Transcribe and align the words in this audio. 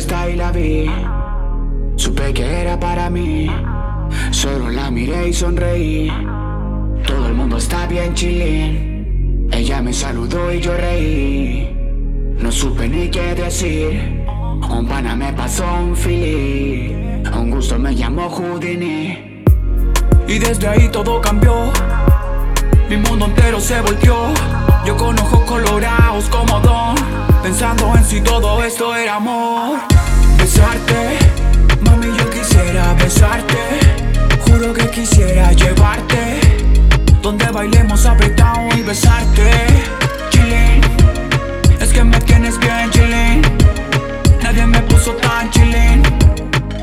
fiesta 0.00 0.30
y 0.30 0.36
la 0.36 0.50
vi. 0.50 0.86
Supe 1.96 2.32
que 2.32 2.62
era 2.62 2.80
para 2.80 3.10
mí. 3.10 3.50
Solo 4.30 4.70
la 4.70 4.90
miré 4.90 5.28
y 5.28 5.32
sonreí. 5.32 6.10
Todo 7.06 7.26
el 7.26 7.34
mundo 7.34 7.58
está 7.58 7.86
bien 7.86 8.14
chilling. 8.14 9.48
Ella 9.52 9.82
me 9.82 9.92
saludó 9.92 10.52
y 10.52 10.60
yo 10.60 10.74
reí. 10.74 11.68
No 12.38 12.50
supe 12.50 12.88
ni 12.88 13.10
qué 13.10 13.34
decir. 13.34 14.24
Un 14.70 14.86
pana 14.88 15.14
me 15.14 15.32
pasó 15.34 15.64
un 15.74 15.94
feeling. 15.94 17.26
Un 17.34 17.50
gusto 17.50 17.78
me 17.78 17.94
llamó 17.94 18.30
Houdini. 18.30 19.44
Y 20.26 20.38
desde 20.38 20.66
ahí 20.66 20.88
todo 20.88 21.20
cambió. 21.20 21.70
Mi 22.88 22.96
mundo 22.96 23.26
entero 23.26 23.60
se 23.60 23.78
volteó. 23.82 24.32
Yo 24.86 24.96
con 24.96 25.18
ojos 25.18 25.40
colorados 25.42 26.24
como 26.30 26.58
Don. 26.60 27.29
Pensando 27.42 27.94
en 27.96 28.04
si 28.04 28.20
todo 28.20 28.62
esto 28.62 28.94
era 28.94 29.16
amor. 29.16 29.78
Besarte, 30.36 31.18
mami, 31.80 32.06
yo 32.18 32.30
quisiera 32.30 32.92
besarte. 32.94 33.56
Juro 34.46 34.74
que 34.74 34.88
quisiera 34.90 35.50
llevarte. 35.52 36.40
Donde 37.22 37.46
bailemos 37.46 38.04
apretado 38.04 38.68
y 38.76 38.82
besarte. 38.82 39.50
Chilling, 40.30 40.82
es 41.80 41.88
que 41.90 42.04
me 42.04 42.20
tienes 42.20 42.58
bien 42.58 42.90
chilling. 42.90 43.42
Nadie 44.42 44.66
me 44.66 44.80
puso 44.82 45.12
tan 45.14 45.50
chilling. 45.50 46.02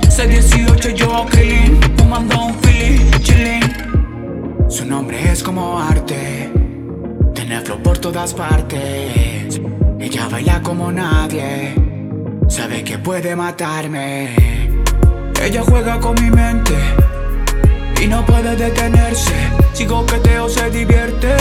C18 0.10 0.94
yo 0.96 1.26
clean, 1.30 1.80
fumando 1.98 2.46
un 2.46 2.60
feeling 2.62 3.12
chilling. 3.22 4.68
Su 4.68 4.86
nombre 4.86 5.32
es 5.32 5.44
como 5.44 5.80
arte, 5.80 6.52
tiene 7.36 7.62
flow 7.62 7.78
por 7.84 8.00
todas 8.00 8.34
partes. 8.34 9.62
Ella 10.00 10.28
baila 10.30 10.62
como 10.62 10.92
nadie, 10.92 11.74
sabe 12.48 12.84
que 12.84 13.00
puede 13.00 13.36
matarme. 13.36 14.36
Ella 15.42 15.64
juega 15.68 16.00
con 16.00 16.14
mi 16.22 16.30
mente 16.30 16.76
y 18.00 18.06
no 18.06 18.24
puede 18.24 18.56
detenerse. 18.56 19.34
Sigo 19.74 20.06
o 20.42 20.50
se 20.50 20.70
divierte. 20.70 21.36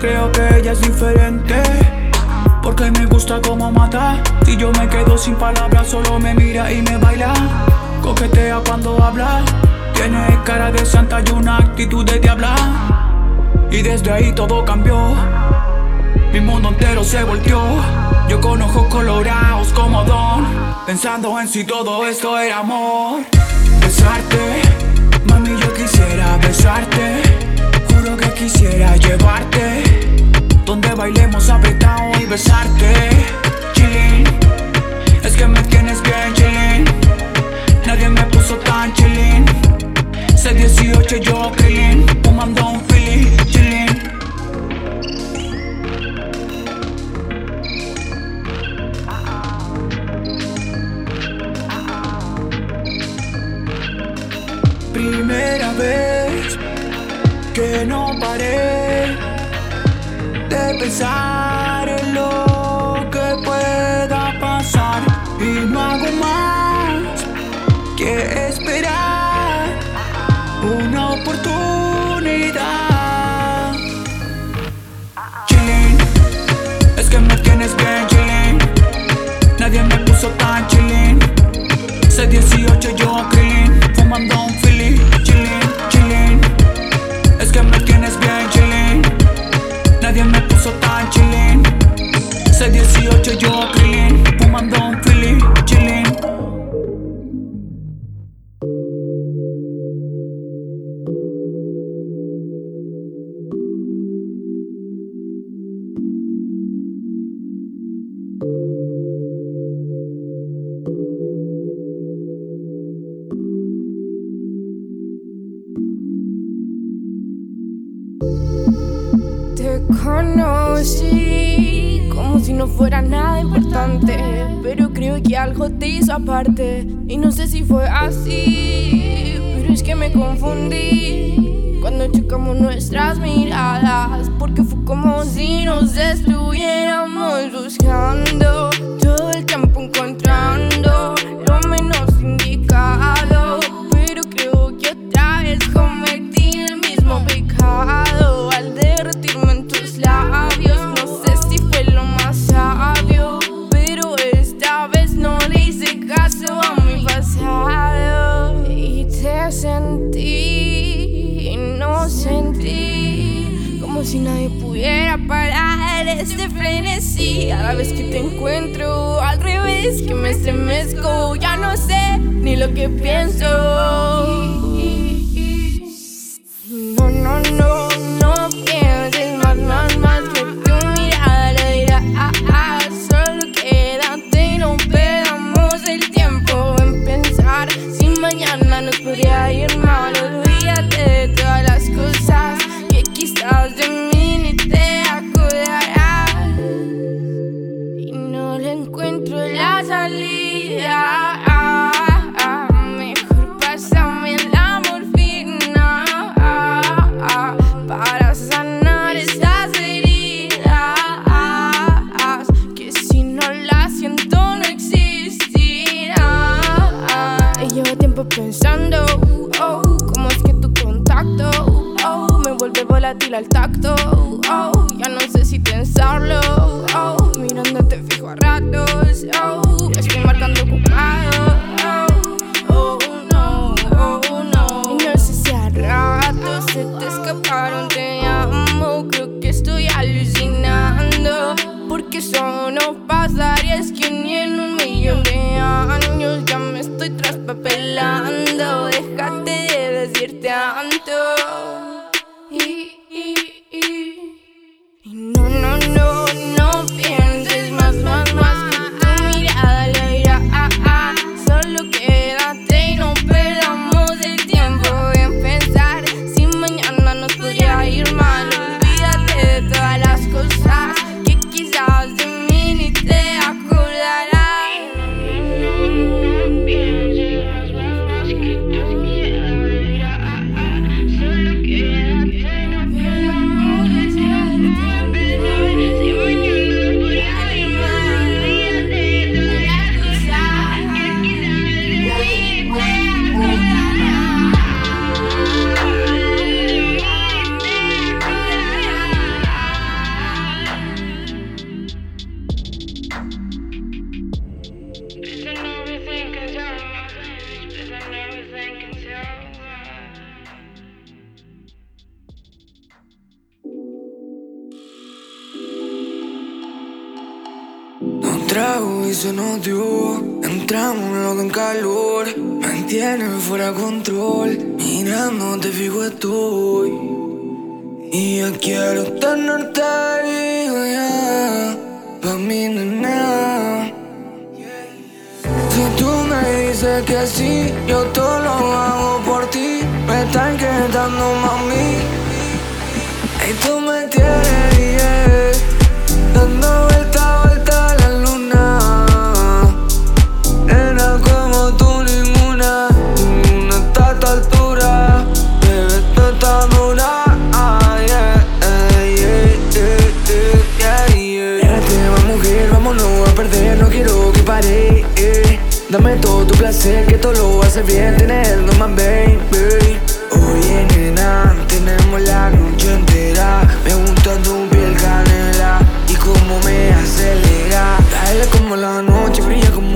Creo 0.00 0.32
que 0.32 0.58
ella 0.58 0.72
es 0.72 0.80
diferente. 0.80 1.62
Porque 2.62 2.90
me 2.90 3.06
gusta 3.06 3.40
como 3.40 3.70
mata. 3.70 4.20
Si 4.44 4.56
yo 4.56 4.72
me 4.72 4.88
quedo 4.88 5.16
sin 5.16 5.36
palabras, 5.36 5.86
solo 5.86 6.18
me 6.18 6.34
mira 6.34 6.72
y 6.72 6.82
me 6.82 6.96
baila. 6.96 7.32
Coquetea 8.02 8.60
cuando 8.66 9.00
habla. 9.02 9.40
Tiene 9.94 10.36
cara 10.44 10.72
de 10.72 10.84
santa 10.84 11.22
y 11.24 11.30
una 11.30 11.58
actitud 11.58 12.04
de 12.04 12.18
diabla. 12.18 12.56
Y 13.70 13.82
desde 13.82 14.10
ahí 14.10 14.32
todo 14.32 14.64
cambió. 14.64 15.14
Mi 16.32 16.40
mundo 16.40 16.70
entero 16.70 17.04
se 17.04 17.22
volteó. 17.24 17.60
Yo 18.28 18.40
con 18.40 18.62
ojos 18.62 18.86
colorados 18.88 19.68
como 19.74 20.02
Don. 20.04 20.46
Pensando 20.86 21.38
en 21.38 21.46
si 21.46 21.64
todo 21.64 22.06
esto 22.06 22.38
era 22.38 22.60
amor. 22.60 23.20
Besarte, 23.80 24.62
mami, 25.26 25.50
yo 25.50 25.74
quisiera 25.74 26.38
besarte. 26.38 27.22
Juro 27.90 28.16
que 28.16 28.32
quisiera 28.32 28.96
llevarte. 28.96 29.82
Donde 30.64 30.94
bailemos 30.94 31.50
apretado 31.50 32.12
y 32.18 32.24
besarte. 32.24 33.41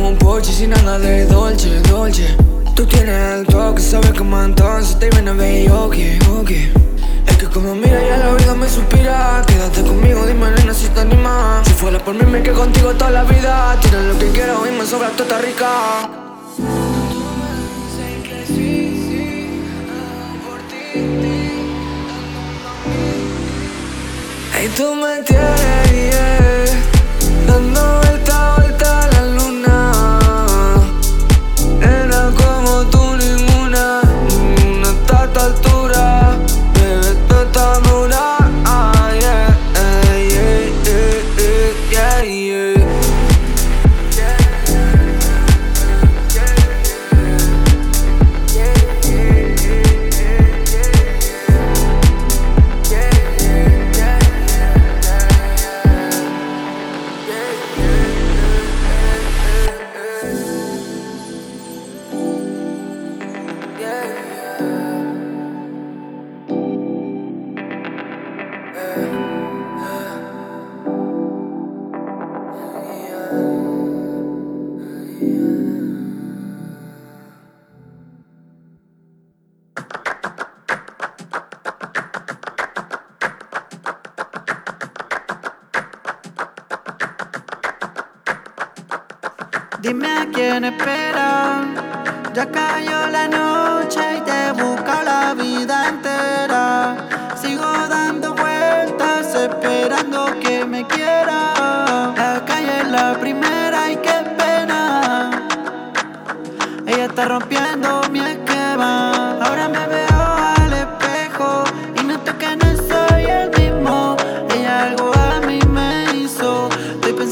un 0.07 0.17
Porsche 0.17 0.53
sin 0.53 0.71
nada 0.71 0.99
de 0.99 1.27
dolce, 1.27 1.81
dolce. 1.91 2.37
Tú 2.75 2.87
tienes 2.87 3.39
el 3.39 3.47
toque, 3.47 3.81
sabes 3.81 4.13
como 4.13 4.41
entonces 4.41 4.99
te 4.99 5.11
viene 5.11 5.33
bello, 5.33 5.85
ok, 5.85 5.97
ok 6.39 6.51
Es 7.27 7.37
que 7.39 7.47
como 7.47 7.75
mira 7.75 7.99
ya 8.07 8.19
la 8.19 8.35
vida 8.35 8.55
me 8.55 8.69
suspira. 8.69 9.43
Quédate 9.47 9.83
conmigo, 9.83 10.25
dime 10.27 10.51
nena 10.51 10.75
si 10.75 10.89
te 10.89 11.01
animas. 11.01 11.67
Si 11.67 11.75
fuera 11.75 11.99
por 11.99 12.15
mí 12.15 12.25
me 12.31 12.43
quedo 12.43 12.59
contigo 12.61 12.93
toda 12.93 13.11
la 13.11 13.25
vida. 13.25 13.77
Tira 13.83 14.03
lo 14.03 14.19
que 14.19 14.29
quiero 14.31 14.67
y 14.67 14.73
me 14.79 14.87
sobra, 14.87 15.11
tú 15.17 15.23
estás 15.25 15.43
rica. 15.43 16.09
Y 24.65 24.69
tú 24.77 24.95
me 24.95 25.23
tienes, 25.23 25.93
yeah. 25.93 26.46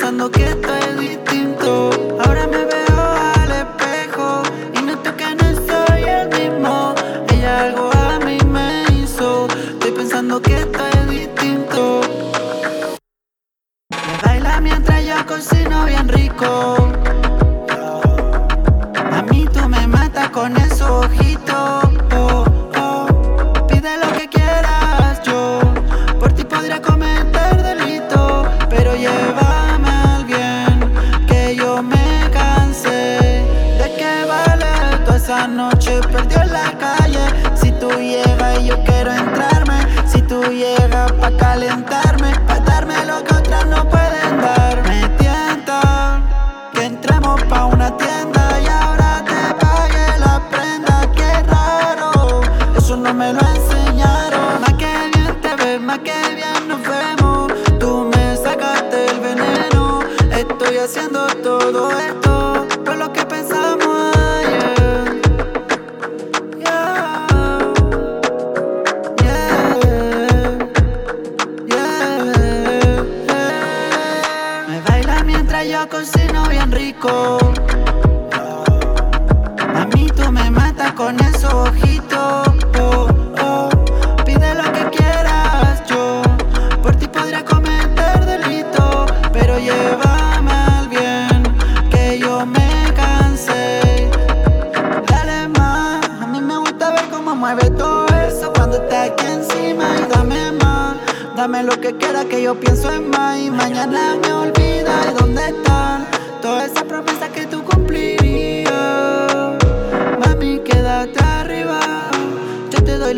pensando 0.04 0.30
que 0.30 0.44
esto 0.44 0.75
es 0.75 1.00
distinto. 1.00 1.90
Ahora 2.23 2.46
me 2.46 2.63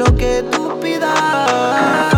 lo 0.07 0.17
que 0.17 0.43
tú 0.51 0.79
pidas. 0.81 2.16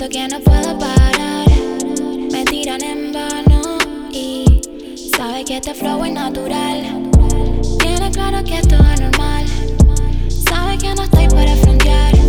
Siento 0.00 0.18
que 0.18 0.28
no 0.28 0.40
puedo 0.40 0.78
parar, 0.78 1.46
me 2.32 2.42
tiran 2.46 2.82
en 2.82 3.12
vano 3.12 3.76
y 4.10 4.62
sabe 5.14 5.44
que 5.44 5.58
este 5.58 5.74
flow 5.74 6.02
es 6.06 6.12
natural. 6.14 7.10
Tiene 7.78 8.10
claro 8.10 8.42
que 8.42 8.60
esto 8.60 8.76
es 8.76 8.98
normal, 8.98 9.44
sabe 10.30 10.78
que 10.78 10.94
no 10.94 11.02
estoy 11.02 11.28
para 11.28 11.54
frontear. 11.56 12.19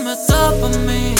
on 0.00 0.06
the 0.06 0.16
top 0.16 0.54
of 0.62 0.86
me. 0.86 1.19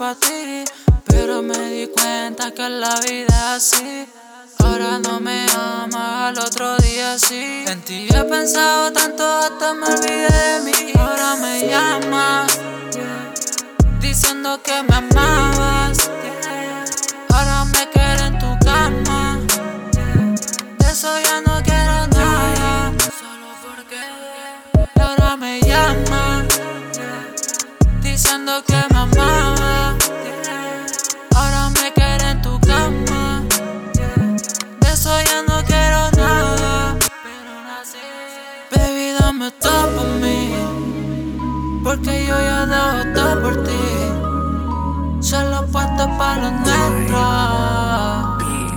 pa' 0.00 0.14
ti. 0.14 0.64
Pero 1.04 1.42
me 1.42 1.58
di 1.74 1.86
cuenta 1.88 2.52
que 2.54 2.64
en 2.64 2.80
la 2.80 2.94
vida 3.00 3.54
así. 3.56 4.08
Ahora 4.58 4.98
no 4.98 5.20
me 5.20 5.44
ama, 5.54 6.28
al 6.28 6.38
otro 6.38 6.78
día 6.78 7.18
sí. 7.18 7.64
En 7.66 7.82
ti 7.82 8.08
he 8.08 8.24
pensado 8.24 8.92
tanto 8.92 9.22
hasta 9.22 9.74
me 9.74 9.86
olvidé 9.94 10.32
de 10.42 10.60
mí. 10.66 10.92
Ahora 10.98 11.36
me 11.36 11.68
llama 11.68 12.46
diciendo 14.00 14.62
que 14.62 14.82
me 14.88 14.96
amabas. 14.96 16.10
Ahora 17.34 17.64
me 17.66 17.82
quedé 17.94 18.24
en 18.30 18.38
tu 18.38 18.50
cama. 18.64 19.38
De 20.78 20.86
eso 20.90 21.10
ya 21.26 21.42
no 21.42 21.62
quiero 21.62 22.06
nada. 22.18 22.92
Solo 23.20 23.48
porque 23.64 24.00
ahora 24.98 25.36
me 25.36 25.60
llama 25.60 26.46
diciendo 28.00 28.64
que 28.66 28.89
esto 46.00 46.12
es 46.12 46.18
para 46.18 46.36
lo 46.40 46.50
nuestro. 46.50 47.20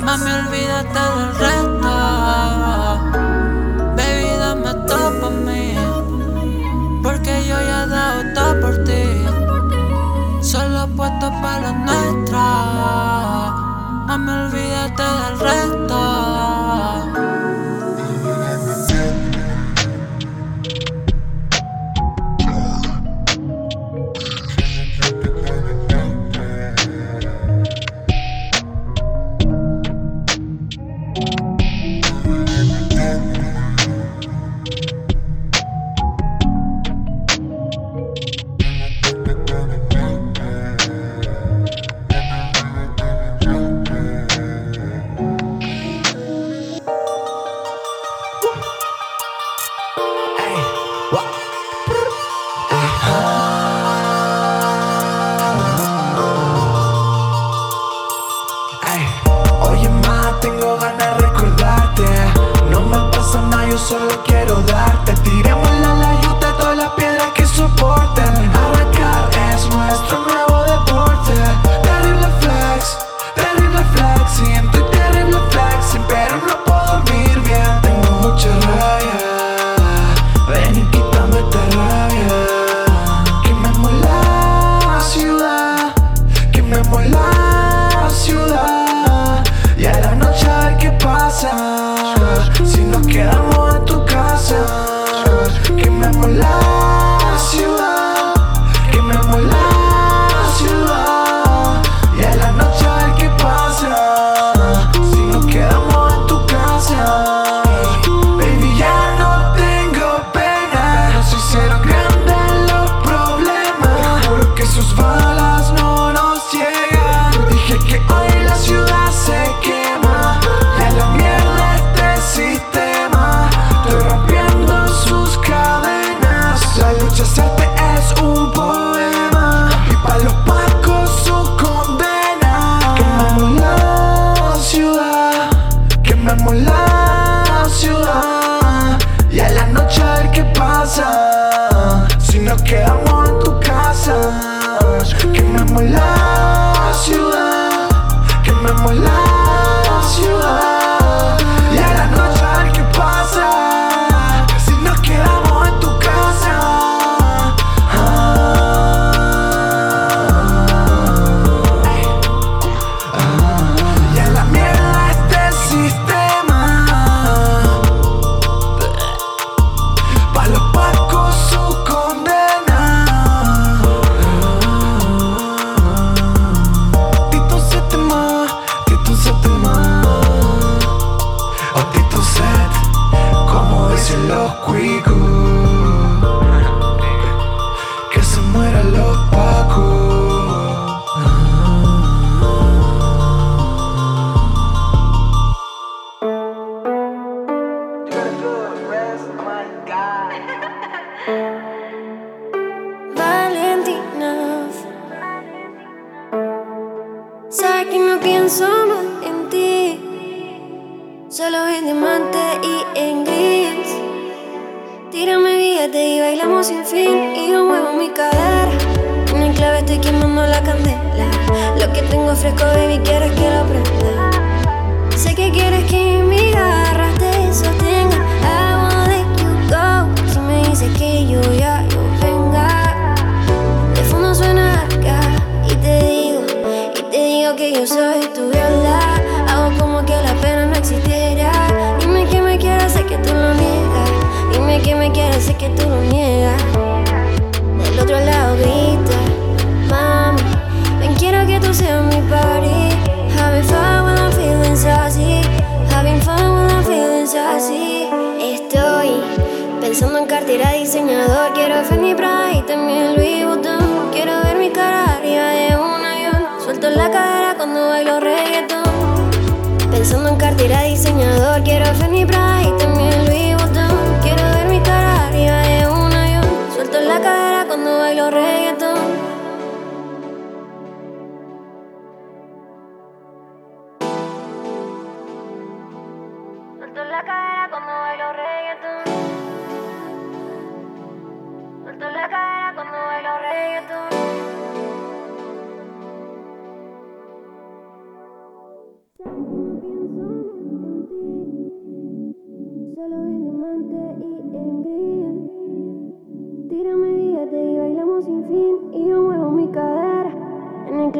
Mami, 0.06 0.32
olvídate 0.32 1.00
del 1.00 1.36
resto. 1.36 1.83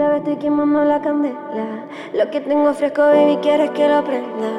la 0.10 0.18
estoy 0.18 0.36
quemando 0.38 0.84
la 0.84 1.02
candela. 1.02 1.86
Lo 2.14 2.30
que 2.30 2.42
tengo 2.42 2.74
fresco, 2.74 3.02
baby, 3.02 3.38
quieres 3.42 3.72
que 3.72 3.88
lo 3.88 4.04
prenda. 4.04 4.52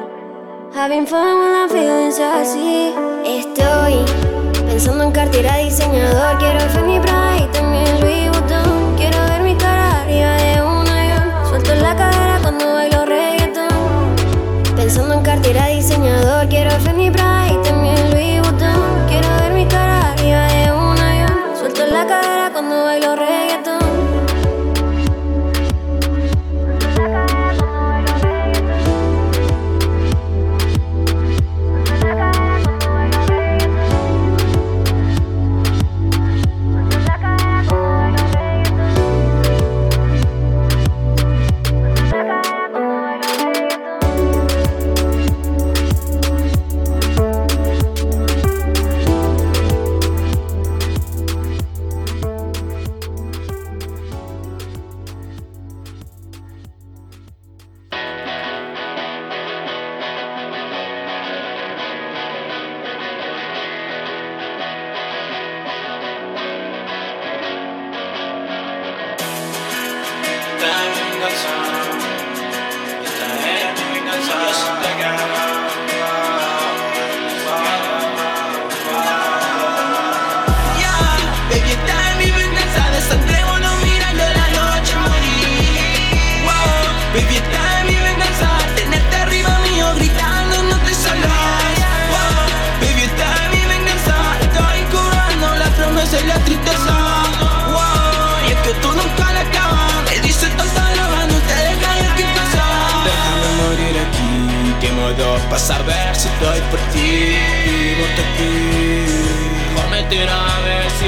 Having 0.73 1.05
fun 1.07 1.39
with 1.39 1.55
I'm 1.55 1.69
feeling 1.69 2.11
así. 2.41 2.93
Estoy 3.25 4.05
pensando 4.65 5.03
en 5.05 5.11
cartera 5.11 5.57
diseñador. 5.57 6.37
Quiero 6.39 6.59
Fanny 6.59 6.99
Pride 6.99 7.43
y 7.43 7.47
también 7.53 8.01
Louis 8.01 8.29
Vuitton. 8.29 8.95
Quiero 8.97 9.17
ver 9.29 9.41
mi 9.41 9.55
cara 9.55 10.01
arriba 10.01 10.33
de 10.35 10.61
un 10.61 10.87
avión. 10.87 11.47
Suelto 11.47 11.75
la 11.75 11.95
cadera 11.95 12.39
cuando 12.41 12.73
bailo 12.73 13.05
reggaeton. 13.05 14.15
Pensando 14.75 15.13
en 15.13 15.21
cartera 15.21 15.67
diseñador. 15.67 16.47
Quiero 16.49 16.71
Fanny 16.71 17.11
Pride. 17.11 17.34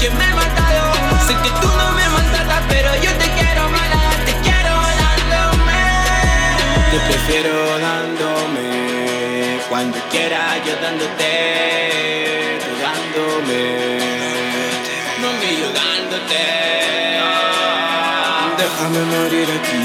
que 0.00 0.08
me 0.08 0.24
he 0.24 0.34
matado. 0.34 0.82
Sé 1.26 1.34
que 1.44 1.50
tú 1.60 1.68
no 1.80 1.92
me 1.92 2.08
maltratas, 2.08 2.62
pero 2.68 2.90
yo 3.04 3.10
te 3.20 3.28
quiero 3.38 3.62
mala, 3.68 4.02
te 4.24 4.34
quiero 4.46 4.72
dándome. 5.02 5.82
Te 6.90 6.98
prefiero 7.08 7.54
dándome, 7.88 9.60
cuando 9.68 9.98
quiera 10.10 10.40
yo 10.66 10.74
dándote, 10.84 11.32
tú 12.64 12.72
dándome. 12.86 13.62
No 15.22 15.28
me 15.38 15.48
yo 15.60 15.68
dándote. 15.80 16.44
Déjame 18.60 19.00
morir 19.14 19.48
aquí, 19.58 19.84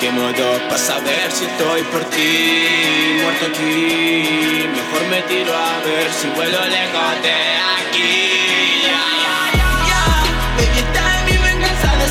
qué 0.00 0.10
modo 0.10 0.46
para 0.68 0.78
saber 0.78 1.26
si 1.32 1.44
estoy 1.44 1.82
por 1.92 2.04
ti. 2.14 3.18
Muerto 3.22 3.46
aquí, 3.46 4.68
mejor 4.78 5.02
me 5.10 5.20
tiro 5.22 5.52
a 5.54 5.80
ver 5.86 6.06
si 6.12 6.28
vuelo 6.36 6.60
lejos 6.76 7.22
de 7.22 7.36
aquí. 7.78 8.65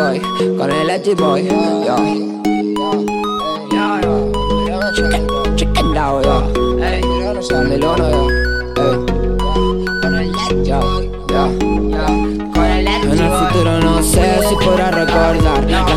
boy, 0.00 0.20
con 0.56 0.70
el 0.70 0.90
H 0.90 1.14
boy, 1.14 1.44
yo. 1.44 1.96
Check 5.56 5.68
it 5.78 5.96
out, 5.96 6.24
yo. 6.24 6.78
Hey, 6.78 7.00
you 7.00 7.08
know 7.20 7.34
what 7.34 7.36
I'm 7.36 7.42
saying? 7.42 8.29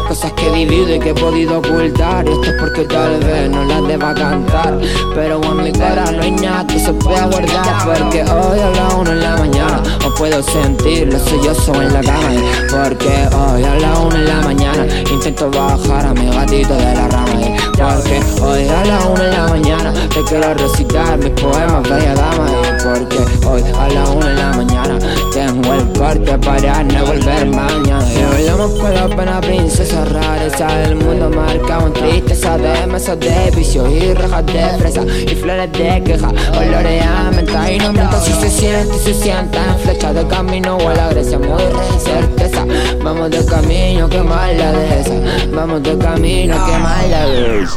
Cosas 0.03 0.31
que 0.33 0.47
he 0.47 0.51
vivido 0.51 0.95
y 0.95 0.99
que 0.99 1.09
he 1.09 1.13
podido 1.13 1.59
ocultar. 1.59 2.27
Esto 2.27 2.43
es 2.43 2.53
porque 2.59 2.83
tal 2.85 3.19
vez 3.19 3.49
no 3.49 3.63
las 3.65 3.87
deba 3.87 4.13
cantar. 4.13 4.79
Pero 5.15 5.41
en 5.43 5.63
mi 5.63 5.71
corazón 5.71 6.17
no 6.17 6.23
hay 6.23 6.31
nada 6.31 6.67
que 6.67 6.79
se 6.79 6.93
pueda 6.93 7.25
guardar. 7.27 7.63
Porque 7.85 8.23
hoy 8.23 8.59
a 8.59 8.69
la 8.69 8.95
una 8.95 9.11
en 9.11 9.19
la 9.21 9.37
mañana 9.37 9.83
O 10.05 10.13
puedo 10.13 10.41
sentir 10.43 11.11
lo 11.11 11.19
sollozo 11.19 11.81
en 11.81 11.93
la 11.93 12.01
cama. 12.01 12.29
Porque 12.69 13.27
hoy 13.35 13.63
a 13.63 13.75
la 13.79 13.99
una 13.99 14.15
en 14.15 14.25
la 14.25 14.41
mañana 14.41 14.87
Intento 15.11 15.49
bajar 15.49 16.05
a 16.07 16.13
mi 16.13 16.29
gatito 16.29 16.73
de 16.75 16.93
la 16.93 17.07
rama. 17.07 17.33
Porque 17.73 18.21
hoy 18.41 18.67
a 18.67 18.85
la 18.85 18.99
una 19.07 19.23
en 19.25 19.31
la 19.31 19.47
mañana 19.47 19.93
Te 20.09 20.23
quiero 20.23 20.53
recitar 20.53 21.17
mis 21.17 21.31
poemas, 21.31 21.83
bella 21.83 22.15
dama. 22.15 22.47
Porque 22.83 23.17
hoy 23.47 23.63
a 23.79 23.89
la 23.89 24.09
una 24.09 24.29
en 24.29 24.35
la 24.35 24.51
mañana 24.51 24.99
Tengo 25.33 25.73
el 25.73 25.91
corte 25.93 26.37
para 26.37 26.83
no 26.83 27.05
volver 27.05 27.47
mañana. 27.47 28.13
Y 28.13 28.23
bailamos 28.23 28.71
con 28.79 28.93
la 28.93 29.07
pena 29.07 29.41
princesa 29.41 29.92
rareza 30.05 30.67
del 30.67 30.95
mundo 30.95 31.29
marca 31.29 31.79
un 31.79 31.93
tristeza 31.93 32.57
de 32.57 32.87
mesas 32.87 33.19
de 33.19 33.51
vicio 33.55 33.89
y 33.89 34.13
rejas 34.13 34.45
de 34.45 34.69
fresa 34.79 35.03
y 35.03 35.35
flores 35.35 35.71
de 35.71 36.03
queja 36.03 36.29
olores 36.29 37.05
a 37.05 37.31
menta 37.31 37.71
y 37.71 37.77
no 37.77 37.93
miento 37.93 38.19
si 38.21 38.33
se 38.33 38.49
siente 38.49 38.97
se 38.97 39.13
sienta 39.13 39.59
en 39.65 39.79
flecha 39.79 40.13
de 40.13 40.27
camino 40.27 40.77
o 40.77 40.89
a 40.89 40.93
la 40.93 41.09
Grecia 41.09 41.37
muy 41.39 41.57
re 41.57 41.99
certeza 41.99 42.65
vamos 43.03 43.29
de 43.31 43.45
camino 43.45 44.09
que 44.09 44.21
mala 44.21 44.71
de 44.71 45.01
esa. 45.01 45.13
Vamos 45.51 45.83
de 45.83 45.97
camino 45.97 46.55
que 46.65 46.77
mala 46.77 47.25
de 47.25 47.67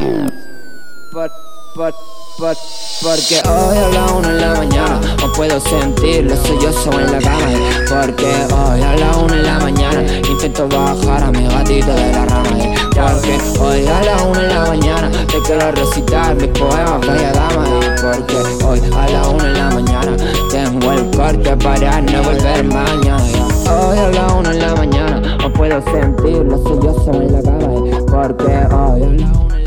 por, 2.39 2.57
porque 3.03 3.41
hoy 3.49 3.77
a 3.79 3.89
la 3.89 4.13
una 4.13 4.29
en 4.29 4.41
la 4.41 4.55
mañana 4.55 5.01
No 5.21 5.33
puedo 5.33 5.61
sentir 5.61 6.25
los 6.25 6.39
sollozos 6.41 6.95
en 6.95 7.13
la 7.13 7.19
cama. 7.19 7.47
Porque 7.89 8.27
hoy 8.55 8.83
a 8.83 8.97
la 8.97 9.17
una 9.17 9.35
en 9.35 9.43
la 9.43 9.59
mañana 9.61 10.05
Intento 10.29 10.69
bajar 10.69 11.25
a 11.25 11.31
mi 11.31 11.47
gatito 11.47 11.93
de 11.93 12.13
la 12.13 12.25
rama. 12.27 12.51
Porque 12.95 13.39
hoy 13.61 13.87
a 13.87 14.03
la 14.03 14.23
una 14.25 14.43
en 14.43 14.49
la 14.49 14.67
mañana 14.67 15.11
Te 15.27 15.41
quiero 15.43 15.73
recitar 15.73 16.35
mis 16.37 16.49
poemas, 16.49 17.01
bella 17.01 17.33
dama. 17.33 17.65
Porque 18.03 18.65
hoy 18.65 18.81
a 18.95 19.09
la 19.09 19.29
una 19.29 19.47
en 19.47 19.55
la 19.55 19.71
mañana 19.71 20.17
Tengo 20.51 20.93
el 20.93 21.11
corte 21.11 21.57
para 21.57 22.01
no 22.01 22.23
volver 22.23 22.65
mañana. 22.65 23.25
Hoy 23.71 23.99
a 23.99 24.09
la 24.11 24.33
una 24.35 24.51
en 24.51 24.59
la 24.61 24.75
mañana 24.75 25.37
No 25.39 25.53
puedo 25.53 25.83
sentir 25.83 26.45
los 26.45 26.63
sollozos 26.63 27.17
en 27.17 27.33
la 27.33 27.43
cama. 27.43 27.67
Porque 28.11 28.53
hoy 28.53 28.53
a 28.53 28.69
la 28.69 28.77
una 28.77 29.09
en 29.09 29.17
la 29.19 29.33
mañana 29.33 29.66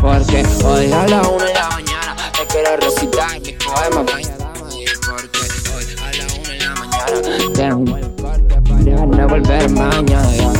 Porque 0.00 0.42
hoy 0.64 0.92
a 0.92 1.06
la 1.06 1.22
una 1.28 1.46
en 1.46 1.54
la 1.54 1.68
mañana 1.68 2.16
Te 2.32 2.46
quiero 2.46 2.76
recitar 2.76 3.40
mis 3.40 3.52
poemas 3.52 4.06
dama 4.38 4.52
Porque 5.06 5.38
hoy 5.74 5.84
a 5.98 6.12
la 6.16 6.24
una 6.40 6.54
en 6.54 6.58
la 6.58 6.74
mañana 6.74 7.52
Tengo 7.54 7.96
el 7.96 8.10
corte 8.16 8.60
para 8.62 9.06
no 9.06 9.28
volver 9.28 9.70
mañana 9.70 10.52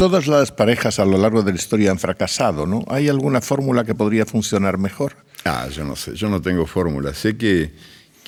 Todas 0.00 0.26
las 0.26 0.50
parejas 0.50 0.98
a 0.98 1.04
lo 1.04 1.18
largo 1.18 1.42
de 1.42 1.52
la 1.52 1.58
historia 1.58 1.90
han 1.90 1.98
fracasado, 1.98 2.64
¿no? 2.64 2.86
¿Hay 2.88 3.10
alguna 3.10 3.42
fórmula 3.42 3.84
que 3.84 3.94
podría 3.94 4.24
funcionar 4.24 4.78
mejor? 4.78 5.12
Ah, 5.44 5.68
yo 5.68 5.84
no 5.84 5.94
sé, 5.94 6.14
yo 6.14 6.30
no 6.30 6.40
tengo 6.40 6.64
fórmula. 6.64 7.12
Sé 7.12 7.36
que, 7.36 7.74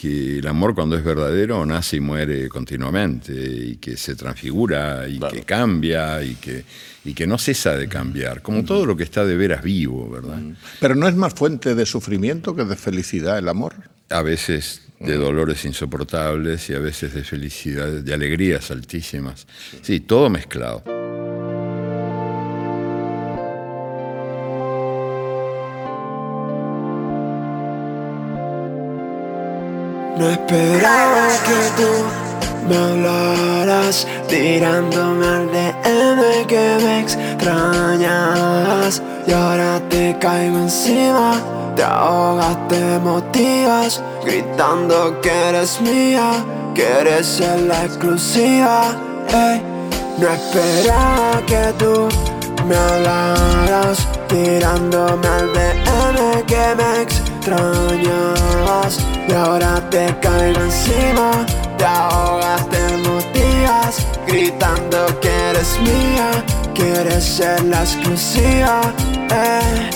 que 0.02 0.38
el 0.38 0.46
amor 0.48 0.74
cuando 0.74 0.96
es 0.96 1.04
verdadero 1.04 1.64
nace 1.64 1.98
y 1.98 2.00
muere 2.00 2.48
continuamente 2.48 3.32
y 3.32 3.76
que 3.76 3.96
se 3.96 4.16
transfigura 4.16 5.06
y 5.06 5.20
que 5.20 5.42
cambia 5.42 6.20
y 6.24 6.34
que, 6.34 6.64
y 7.04 7.14
que 7.14 7.24
no 7.24 7.38
cesa 7.38 7.76
de 7.76 7.86
cambiar, 7.86 8.42
como 8.42 8.64
todo 8.64 8.84
lo 8.84 8.96
que 8.96 9.04
está 9.04 9.24
de 9.24 9.36
veras 9.36 9.62
vivo, 9.62 10.10
¿verdad? 10.10 10.40
Pero 10.80 10.96
no 10.96 11.06
es 11.06 11.14
más 11.14 11.34
fuente 11.34 11.76
de 11.76 11.86
sufrimiento 11.86 12.56
que 12.56 12.64
de 12.64 12.74
felicidad 12.74 13.38
el 13.38 13.46
amor. 13.48 13.74
A 14.10 14.22
veces 14.22 14.82
de 14.98 15.14
dolores 15.14 15.64
insoportables 15.64 16.68
y 16.68 16.74
a 16.74 16.80
veces 16.80 17.14
de 17.14 17.22
felicidad, 17.22 17.86
de 17.86 18.12
alegrías 18.12 18.72
altísimas. 18.72 19.46
Sí, 19.82 20.00
todo 20.00 20.28
mezclado. 20.28 20.82
No 30.22 30.30
esperaba 30.30 31.26
que 31.44 31.58
tú 31.82 31.90
me 32.68 32.76
hablaras 32.76 34.06
tirándome 34.28 35.26
al 35.26 35.50
DM 35.50 36.46
que 36.46 36.78
me 36.80 37.00
extrañas. 37.00 39.02
Y 39.26 39.32
ahora 39.32 39.80
te 39.88 40.16
caigo 40.20 40.58
encima, 40.58 41.40
te 41.74 41.82
ahogas, 41.82 42.56
te 42.68 43.00
motivas, 43.00 44.00
gritando 44.24 45.20
que 45.22 45.32
eres 45.48 45.80
mía, 45.80 46.44
que 46.72 46.86
eres 47.00 47.26
ser 47.26 47.58
la 47.62 47.84
exclusiva. 47.84 48.94
Ey, 49.28 49.60
no 50.18 50.28
esperaba 50.28 51.42
que 51.48 51.74
tú 51.80 52.08
me 52.68 52.76
hablaras 52.76 54.06
tirándome 54.28 55.26
al 55.26 55.52
DM 55.52 56.46
que 56.46 56.76
me 56.76 57.02
extrañas 57.02 59.11
y 59.28 59.32
ahora 59.32 59.80
te 59.90 60.14
caigo 60.20 60.60
encima, 60.60 61.46
te 61.78 61.84
ahogas, 61.84 62.68
te 62.68 62.96
motivas, 62.98 64.06
gritando 64.26 65.20
que 65.20 65.28
eres 65.50 65.78
mía, 65.80 66.44
quieres 66.74 67.24
ser 67.24 67.64
la 67.64 67.82
exclusiva. 67.82 68.80
Eh. 69.30 69.90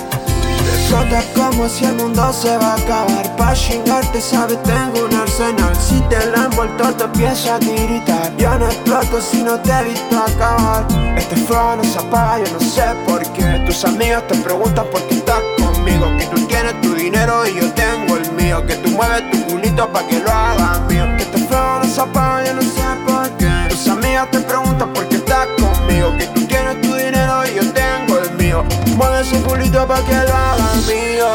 Te 0.87 1.41
como 1.41 1.69
si 1.69 1.85
el 1.85 1.95
mundo 1.95 2.33
se 2.33 2.57
va 2.57 2.73
a 2.73 2.75
acabar 2.75 3.37
Pa' 3.37 3.55
chingarte, 3.55 4.21
sabes, 4.21 4.61
tengo 4.63 5.05
un 5.05 5.15
arsenal 5.15 5.75
Si 5.77 6.01
te 6.09 6.27
la 6.27 6.45
han 6.45 6.51
vuelto 6.51 6.85
te 6.95 7.05
empiezo 7.05 7.53
a 7.53 7.59
tiritar 7.59 8.37
Yo 8.37 8.59
no 8.59 8.67
exploto 8.67 9.21
si 9.21 9.43
no 9.43 9.61
te 9.61 9.71
he 9.73 9.85
visto 9.85 10.19
acabar 10.19 10.87
Este 11.17 11.37
flow 11.37 11.77
no 11.77 11.85
se 11.85 11.99
apaga, 11.99 12.39
yo 12.45 12.53
no 12.53 12.61
sé 12.61 12.83
por 13.07 13.23
qué 13.33 13.63
Tus 13.67 13.85
amigos 13.85 14.27
te 14.27 14.37
preguntan 14.37 14.87
por 14.91 15.03
qué 15.03 15.17
estás 15.17 15.43
conmigo 15.59 16.07
Que 16.19 16.27
tú 16.27 16.47
tienes 16.47 16.81
tu 16.81 16.95
dinero 16.95 17.47
y 17.47 17.61
yo 17.61 17.73
tengo 17.75 18.06
mío 18.47 18.65
Que 18.67 18.77
tú 18.77 18.91
mueves 18.91 19.29
tu 19.31 19.45
culito 19.47 19.89
pa' 19.93 20.07
que 20.07 20.21
lo 20.21 20.31
hagas 20.31 20.81
mío. 20.89 21.05
Que 21.17 21.23
este 21.25 21.39
flow 21.49 21.81
no 21.81 21.85
se 21.85 22.01
apaga, 22.01 22.45
yo 22.47 22.55
no 22.55 22.63
sé 22.63 22.87
por 23.07 23.29
qué. 23.39 23.51
Tus 23.71 23.89
amigos 23.89 24.31
te 24.31 24.41
preguntan 24.41 24.93
por 24.93 25.09
qué 25.09 25.17
estás 25.17 25.49
conmigo. 25.59 26.17
Que 26.19 26.27
tú 26.35 26.47
tienes 26.47 26.81
tu 26.81 26.95
dinero 26.95 27.35
y 27.47 27.55
yo 27.59 27.65
tengo 27.73 28.19
el 28.19 28.31
mío. 28.43 28.65
Mueve 28.97 29.21
ese 29.23 29.41
culito 29.43 29.87
pa' 29.87 30.01
que 30.09 30.15
lo 30.29 30.35
hagas 30.35 30.87
mío. 30.87 31.31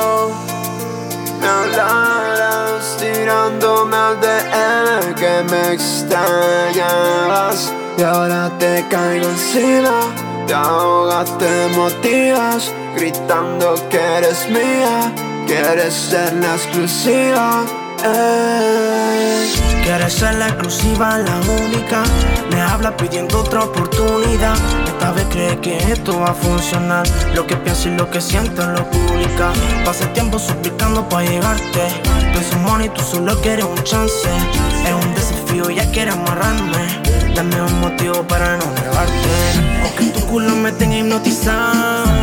Me 1.42 1.48
hablaras 1.48 2.98
tirándome 3.00 3.96
al 4.08 4.16
DM 4.22 5.16
que 5.16 5.34
me 5.50 5.62
extrañabas 5.74 7.58
y 7.98 8.04
ahora 8.04 8.50
te 8.58 8.86
caigo 8.90 9.28
encima, 9.28 9.98
te 10.48 10.54
ahogas, 10.54 11.38
te 11.40 11.68
motivas, 11.76 12.72
gritando 12.96 13.76
que 13.90 14.00
eres 14.18 14.48
mía, 14.50 15.12
quieres 15.52 15.94
ser 15.94 16.34
la 16.36 16.56
exclusiva. 16.56 17.66
eh. 18.06 19.52
Quieres 19.84 20.14
ser 20.14 20.36
la 20.36 20.48
exclusiva, 20.48 21.18
la 21.18 21.36
única. 21.66 22.04
Me 22.50 22.62
habla 22.62 22.96
pidiendo 22.96 23.42
otra 23.42 23.64
oportunidad. 23.66 24.56
Esta 24.86 25.12
vez 25.12 25.26
cree 25.30 25.60
que 25.60 25.78
esto 25.92 26.20
va 26.22 26.28
a 26.28 26.34
funcionar. 26.34 27.06
Lo 27.36 27.46
que 27.46 27.58
pienso 27.58 27.90
y 27.90 27.96
lo 27.98 28.10
que 28.10 28.22
siento 28.22 28.66
lo 28.66 28.90
publica. 28.90 29.52
Pasé 29.84 30.06
tiempo 30.08 30.40
suplicando 30.40 31.08
para 31.10 31.28
llegarte. 31.28 31.82
Pienso 32.32 32.58
money, 32.60 32.88
tú 32.90 33.02
solo 33.02 33.36
quieres 33.42 33.66
un 33.66 33.84
chance. 33.84 34.30
Es 34.86 35.06
un 35.06 35.14
desafío, 35.14 35.70
ya 35.70 35.86
quieres 35.92 36.14
amarrarme. 36.14 37.02
Dame 37.36 37.62
un 37.62 37.82
motivo 37.82 38.24
para 38.24 38.56
no 38.56 38.66
grabarte. 38.74 39.30
Aunque 39.84 40.06
tu 40.18 40.26
culo 40.28 40.56
me 40.56 40.72
tenga 40.72 40.98
hipnotizado 40.98 42.21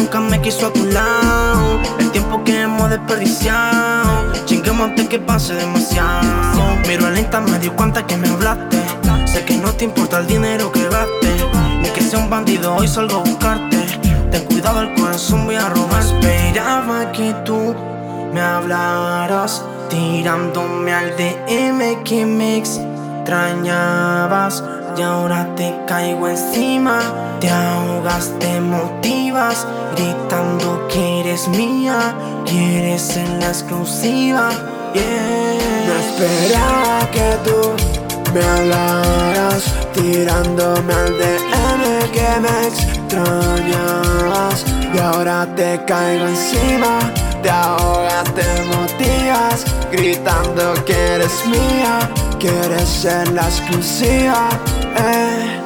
nunca 0.00 0.20
me 0.20 0.40
quiso 0.40 0.68
a 0.68 0.72
tu 0.72 0.86
lado. 0.86 1.78
El 1.98 2.10
tiempo 2.10 2.42
que 2.44 2.62
hemos 2.62 2.88
desperdiciado, 2.88 4.32
chinguemos 4.46 4.88
antes 4.88 5.06
que 5.08 5.18
pase 5.18 5.52
demasiado. 5.54 6.76
Miro 6.88 7.06
al 7.06 7.18
Insta, 7.18 7.40
me 7.40 7.58
di 7.58 7.68
cuenta 7.68 8.06
que 8.06 8.16
me 8.16 8.28
hablaste. 8.28 8.78
Sé 9.26 9.44
que 9.44 9.58
no 9.58 9.70
te 9.72 9.84
importa 9.84 10.16
el 10.18 10.26
dinero 10.26 10.72
que 10.72 10.88
gastes, 10.88 11.44
ni 11.82 11.90
que 11.90 12.00
sea 12.00 12.18
un 12.18 12.30
bandido, 12.30 12.76
hoy 12.76 12.88
salgo 12.88 13.18
a 13.18 13.20
buscarte. 13.20 13.76
Ten 14.30 14.44
cuidado, 14.44 14.80
el 14.82 14.94
corazón 14.94 15.44
voy 15.44 15.56
a 15.56 15.68
robar. 15.68 16.02
Esperaba 16.02 17.12
que 17.12 17.34
tú 17.44 17.74
me 18.32 18.40
hablaras, 18.40 19.62
tirándome 19.90 20.94
al 20.94 21.14
DM 21.16 22.02
que 22.04 22.24
me 22.24 22.56
extrañabas. 22.56 24.64
Y 24.96 25.02
ahora 25.02 25.54
te 25.54 25.76
caigo 25.86 26.26
encima 26.28 27.29
te 27.40 27.48
ahogas, 27.48 28.32
te 28.38 28.60
motivas, 28.60 29.66
gritando 29.96 30.86
que 30.88 31.20
eres 31.20 31.48
mía, 31.48 32.14
quieres 32.44 33.00
ser 33.00 33.28
la 33.40 33.48
exclusiva. 33.48 34.50
Yeah. 34.92 35.60
No 35.86 35.94
esperaba 35.96 37.10
que 37.10 37.38
tú 37.44 37.74
me 38.34 38.44
hablaras, 38.44 39.64
tirándome 39.94 40.92
al 40.92 41.16
DM 41.18 42.10
que 42.12 42.40
me 42.40 42.66
extrañas. 42.68 44.64
Y 44.92 44.98
ahora 44.98 45.46
te 45.56 45.82
caigo 45.86 46.26
encima, 46.26 46.98
te 47.42 47.48
ahogas, 47.48 48.24
te 48.34 48.62
motivas, 48.64 49.64
gritando 49.90 50.74
que 50.84 50.92
eres 50.92 51.46
mía, 51.46 52.10
quieres 52.38 52.86
ser 52.86 53.32
la 53.32 53.48
exclusiva. 53.48 54.48
Eh. 54.98 55.59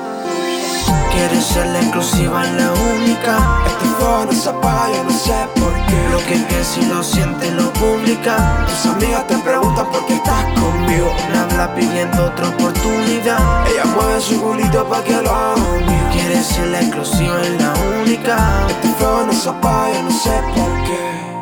Quiere 1.15 1.41
ser 1.41 1.67
la 1.69 1.81
exclusiva, 1.81 2.43
la 2.45 2.73
única. 2.73 3.63
Este 3.67 3.85
fuego 3.97 4.25
no 4.27 4.33
se 4.33 4.49
apaga, 4.49 5.03
no 5.05 5.11
sé 5.11 5.33
por 5.55 5.73
qué. 5.87 6.09
Lo 6.11 6.19
que 6.27 6.45
que 6.47 6.65
si 6.65 6.85
lo 6.87 7.03
sientes 7.03 7.53
lo 7.53 7.73
publica. 7.73 8.67
Tus 8.67 8.91
amigas 8.93 9.27
te 9.29 9.39
preguntan 9.39 9.87
por 9.93 10.05
qué 10.07 10.15
estás 10.15 10.45
conmigo. 10.61 11.15
Me 11.31 11.39
habla 11.39 11.75
pidiendo 11.75 12.27
otra 12.27 12.49
oportunidad. 12.49 13.67
Ella 13.69 13.85
mueve 13.95 14.21
su 14.21 14.41
culito 14.43 14.85
pa' 14.89 15.05
que 15.05 15.23
lo 15.23 15.31
haga 15.31 15.57
mío. 15.87 16.09
Quiere 16.13 16.43
ser 16.43 16.67
la 16.69 16.81
exclusiva, 16.81 17.39
la 17.59 17.75
única. 18.03 18.67
Este 18.69 18.89
fuego 18.99 19.27
no 19.27 19.33
se 19.33 19.49
apaga, 19.49 20.03
no 20.03 20.11
sé 20.11 20.33
por 20.55 20.73
qué. 20.85 21.34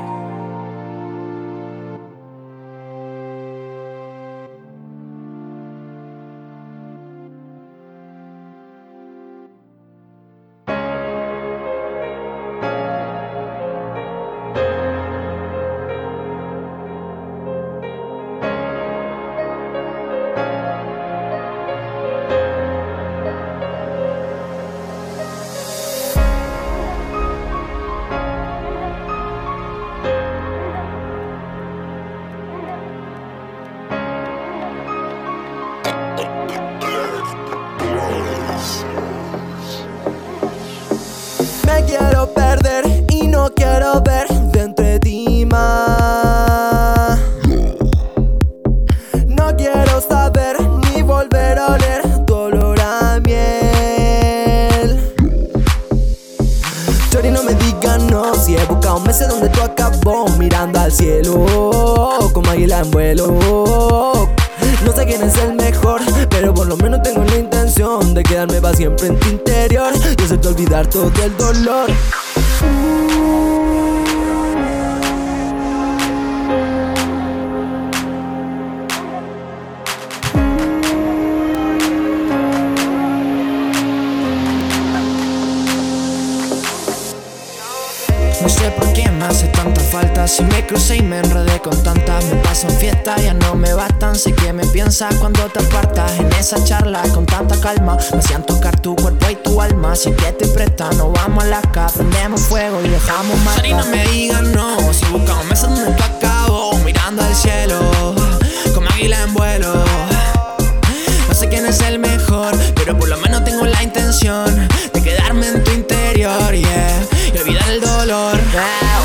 amor. 118.22 118.40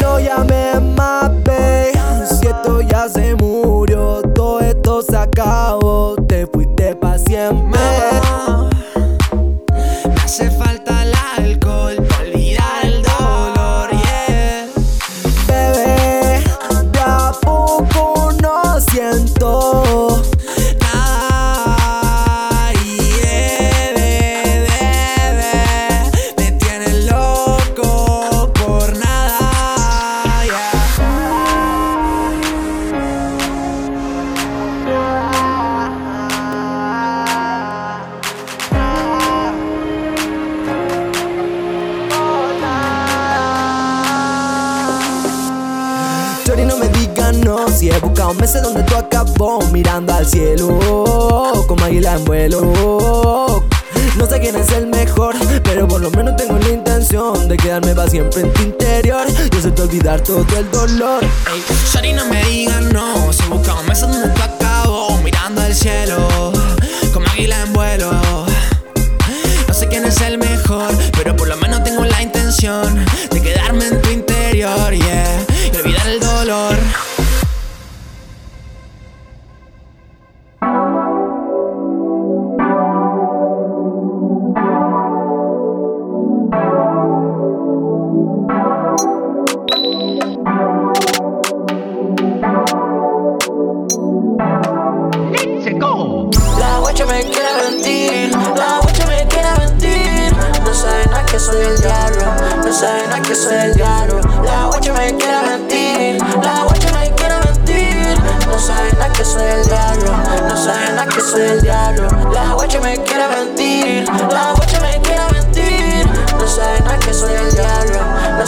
No 0.01 0.19
llame 0.19 0.79
más, 0.95 1.29
babe. 1.43 1.91
Si 2.29 2.47
esto 2.47 2.81
ya 2.81 3.07
se 3.09 3.35
murió, 3.35 4.21
todo 4.33 4.59
esto 4.59 5.01
se 5.01 5.17
acabó. 5.17 6.15
Te 6.27 6.45
fuiste 6.47 6.95
pa' 6.95 7.17
siempre. 7.17 7.79
Hace 10.23 10.51
falta. 10.51 10.76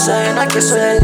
saben 0.10 0.40
a 0.40 0.48
qué 0.48 0.60
soy 0.60 0.80
el 0.80 1.00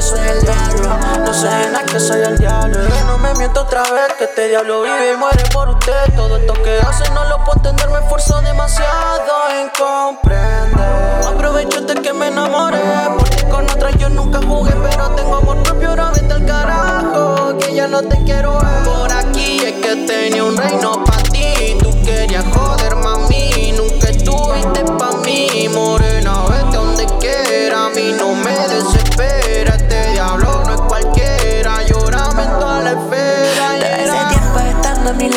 que 0.00 0.06
soy 0.06 0.28
el 0.28 0.40
diablo. 0.40 0.98
No 1.26 1.34
se 1.34 1.46
nada 1.46 1.84
que 1.84 2.00
soy 2.00 2.22
el 2.22 2.38
diablo. 2.38 2.78
Que 2.88 3.04
no 3.04 3.18
me 3.18 3.34
miento 3.34 3.60
otra 3.60 3.82
vez, 3.82 4.14
que 4.16 4.24
este 4.24 4.48
diablo 4.48 4.82
vive 4.82 5.12
y 5.12 5.16
muere 5.16 5.44
por 5.52 5.68
usted. 5.68 6.14
Todo 6.16 6.38
esto 6.38 6.54
que 6.54 6.78
hace 6.80 7.10
no 7.10 7.22
lo 7.24 7.44
puedo 7.44 7.58
entender, 7.58 7.90
me 7.90 7.98
esfuerzo 7.98 8.40
demasiado 8.40 9.50
en 9.50 9.68
comprender. 9.78 11.26
Aprovecho 11.26 11.82
de 11.82 11.94
que 11.96 12.14
me 12.14 12.28
enamoré, 12.28 12.80
porque 13.18 13.46
con 13.50 13.64
otras 13.68 13.94
yo 13.98 14.08
nunca 14.08 14.40
jugué, 14.40 14.72
pero 14.90 15.10
tengo 15.10 15.36
amor 15.36 15.62
propio, 15.64 15.90
ahora 15.90 16.12
vete 16.14 16.32
al 16.32 16.46
carajo, 16.46 17.58
que 17.58 17.74
ya 17.74 17.86
no 17.86 18.00
te 18.00 18.24
quiero 18.24 18.58
ver. 18.58 18.84
Por 18.84 19.12
aquí 19.12 19.60
es 19.66 19.74
que 19.84 19.96
tenía 20.06 20.44
un 20.44 20.56
reino 20.56 21.04
para 21.04 21.22
ti, 21.24 21.76
tú 21.82 21.90
querías 22.02 22.44
joder, 22.54 22.96
mami, 22.96 23.74
nunca 23.76 24.08
estuviste 24.08 24.82
para 24.98 25.16
mí, 25.18 25.68
morena, 25.68 26.44
vete 26.48 26.76
donde 26.76 27.06
quiera, 27.18 27.86
a 27.86 27.90
mí 27.90 28.14
no 28.18 28.34
me 28.34 28.56
des 28.68 28.79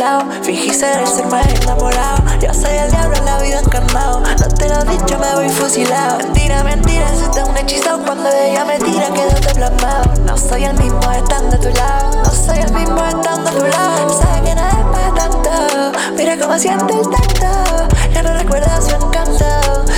lado, 0.04 0.24
fingí 0.41 0.74
ser 0.74 0.99
el 0.99 1.08
ser 1.08 1.26
más 1.28 1.47
enamorado. 1.47 2.22
Yo 2.41 2.54
soy 2.54 2.76
el 2.76 2.91
diablo 2.91 3.16
en 3.18 3.26
la 3.26 3.38
vida 3.41 3.60
encarnado. 3.60 4.20
No 4.20 4.47
te 4.47 4.68
lo 4.68 4.82
he 4.82 4.86
dicho, 4.86 5.18
me 5.18 5.36
voy 5.36 5.49
fusilado. 5.49 6.18
Mentira, 6.18 6.64
mentira, 6.64 7.06
eso 7.14 7.24
está 7.26 7.45
un 7.45 7.56
hechizo. 7.58 7.99
Cuando 8.06 8.30
ella 8.30 8.66
me 8.66 8.78
tira, 8.80 9.08
quedo 9.14 9.36
te 9.39 9.54
plasmado. 9.54 10.14
No 10.26 10.38
soy 10.38 10.66
el 10.66 10.74
mismo 10.74 10.99
estando 11.12 11.56
a 11.56 11.60
tu 11.60 11.70
lado. 11.70 12.24
No 12.24 12.32
soy 12.32 12.58
el 12.60 12.74
mismo 12.74 13.01
estando 13.06 13.49
a 13.49 13.54
tu 13.54 13.66
lado. 13.66 14.10
Sabes 14.10 14.41
que 14.41 14.56
nada 14.56 14.72
es 14.72 14.86
para 14.93 15.14
tanto. 15.16 15.99
Mira 16.18 16.38
cómo 16.38 16.60
siente 16.60 16.93
el 16.99 17.10
tacto. 17.10 17.88
Ya 18.14 18.24
no 18.24 18.34
recuerda 18.34 18.82
su 18.82 18.95
encanto. 18.95 19.45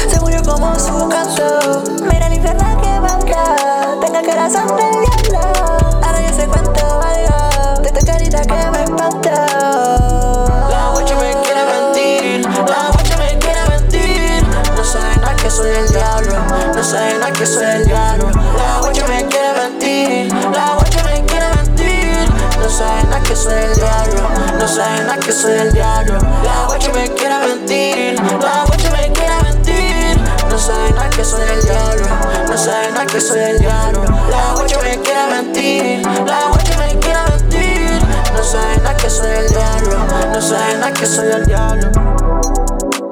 Se 0.09 0.19
murió 0.19 0.43
como 0.43 0.77
su 0.79 1.09
canto. 1.09 1.83
Mira 2.11 2.27
el 2.27 2.33
infierno 2.33 2.81
que 2.81 2.99
manda. 2.99 3.97
Tenga 4.01 4.21
corazón 4.21 4.67
del 4.77 5.31
diablo. 5.31 5.39
Ahora 6.03 6.21
ya 6.21 6.33
sé 6.33 6.47
cuánto 6.47 6.99
valgo. 6.99 7.81
De 7.81 7.91
tu 7.91 8.05
carita 8.05 8.41
que 8.41 8.64
que 17.45 17.51
soy 17.51 17.65
el 17.65 17.85
diablo. 17.85 18.31
La 18.57 18.79
guacha 18.79 19.07
me 19.07 19.23
quiere 19.27 19.53
mentir, 19.53 20.33
la 20.33 20.73
guacha 20.73 21.03
me 21.03 21.23
quiere 21.25 21.47
mentir. 21.55 22.33
No 22.59 22.67
sabe 22.67 23.03
nada 23.03 23.21
que 23.21 23.35
soy 23.35 23.53
el 23.53 23.75
diablo, 23.75 24.29
no 24.57 24.67
sabe 24.67 25.03
nada 25.03 25.17
que 25.19 25.31
soy 25.31 25.53
el 25.53 25.71
diablo. 25.71 26.17
La 26.43 26.65
guacha 26.65 26.91
me 26.93 27.07
quiere 27.13 27.37
mentir, 27.47 28.19
la 28.41 28.65
guacha 28.65 28.89
me 28.89 29.11
quiere 29.13 29.35
mentir. 29.43 30.19
No 30.49 30.57
sabe 30.57 30.91
nada 30.93 31.09
que 31.11 31.23
soy 31.23 31.47
el 31.47 31.61
diablo, 31.61 32.07
no 32.49 32.57
sabe 32.57 32.91
nada 32.91 33.05
que 33.05 33.21
soy 33.21 33.39
el 33.39 33.59
diablo. 33.59 34.03
La 34.31 34.53
guacha 34.55 34.79
me 34.81 34.99
quiere 35.01 35.27
mentir, 35.27 36.07
la 36.25 36.47
guacha 36.49 36.77
me 36.79 36.99
quiere 36.99 37.19
mentir. 37.29 38.01
No 38.33 38.43
sabe 38.43 38.77
nada 38.77 38.97
que 38.97 39.09
soy 39.09 39.31
el 39.31 39.49
diablo, 39.49 39.97
no 40.33 40.41
sabe 40.41 40.77
nada 40.79 40.93
que 40.93 41.05
soy 41.05 41.27
el 41.31 41.45
diablo. 41.45 43.04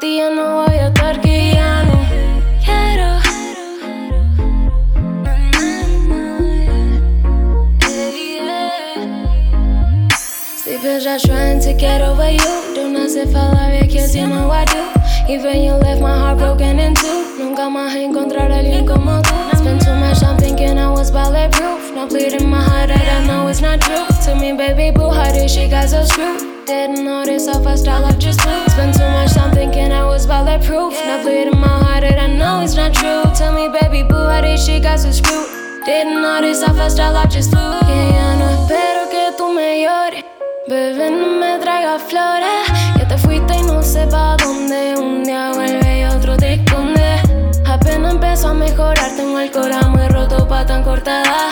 Ti 0.00 0.18
ya 0.18 0.28
no 0.28 0.55
Our 36.68 37.12
love 37.12 37.30
just 37.30 37.50
flew. 37.50 37.78
Que 37.86 38.12
ya 38.12 38.36
no 38.36 38.50
espero 38.50 39.08
que 39.10 39.36
tú 39.38 39.52
me 39.52 39.82
llores. 39.82 40.24
Bebé, 40.68 41.10
no 41.10 41.26
me 41.40 41.58
traigas 41.58 42.02
flores. 42.02 42.66
Ya 42.98 43.06
te 43.06 43.16
fuiste 43.18 43.56
y 43.56 43.62
no 43.62 43.82
sé 43.82 44.06
pa' 44.06 44.36
dónde. 44.36 44.94
Un 44.98 45.22
día 45.24 45.52
vuelve 45.54 46.00
y 46.00 46.04
otro 46.04 46.36
te 46.36 46.54
esconde. 46.54 47.20
Apenas 47.66 48.14
empezó 48.14 48.48
a 48.48 48.54
mejorar, 48.54 49.10
tengo 49.16 49.38
el 49.38 49.50
corazón 49.50 49.92
muy 49.92 50.08
roto 50.08 50.46
pa' 50.48 50.66
tan 50.66 50.82
cortada. 50.82 51.50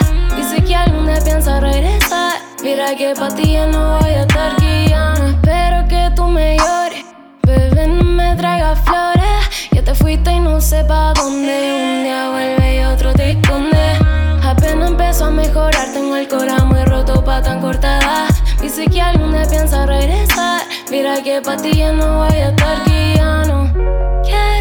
Sé 0.51 0.63
que 0.63 0.75
algún 0.75 1.07
día 1.07 1.19
piensa 1.25 1.61
regresar. 1.61 2.39
Mira 2.63 2.95
que 2.97 3.15
pa' 3.15 3.29
ti 3.29 3.53
ya 3.53 3.67
no 3.67 3.99
voy 3.99 4.11
a 4.11 4.23
estar 4.23 4.57
guiando. 4.61 5.27
Espero 5.29 5.89
que 5.89 6.11
tú 6.15 6.25
me 6.25 6.57
llores. 6.57 7.05
Bebé, 7.43 7.87
no 7.87 8.05
me 8.05 8.35
traigas 8.37 8.79
flores. 8.81 9.71
Ya 9.73 9.83
te 9.83 9.95
fuiste 9.95 10.33
y 10.33 10.41
no 10.41 10.61
sé 10.61 10.85
pa' 10.85 11.13
dónde. 11.15 11.57
Un 11.73 12.05
día 12.05 12.31
vuelve 12.31 12.77
y 12.77 12.85
otro 12.85 13.13
te 13.15 13.31
esconde. 13.31 14.24
Apenas 14.57 14.91
empezó 14.91 15.27
a 15.27 15.31
mejorar, 15.31 15.93
tengo 15.93 16.17
el 16.17 16.29
corazón 16.29 16.69
muy 16.69 16.85
roto 16.85 17.23
pa' 17.25 17.43
tan 17.43 17.61
cortada. 17.61 18.29
Sé 18.75 18.87
que 18.87 19.01
algún 19.01 19.31
día 19.31 19.47
piensa 19.49 19.87
regresar. 19.87 20.63
Mira 20.91 21.23
que 21.23 21.41
pa' 21.41 21.57
ti 21.57 21.77
ya 21.79 21.93
no 21.93 22.19
voy 22.19 22.37
a 22.39 22.49
estar 22.49 22.85
guiando. 22.85 23.71
Quiero. 24.25 24.54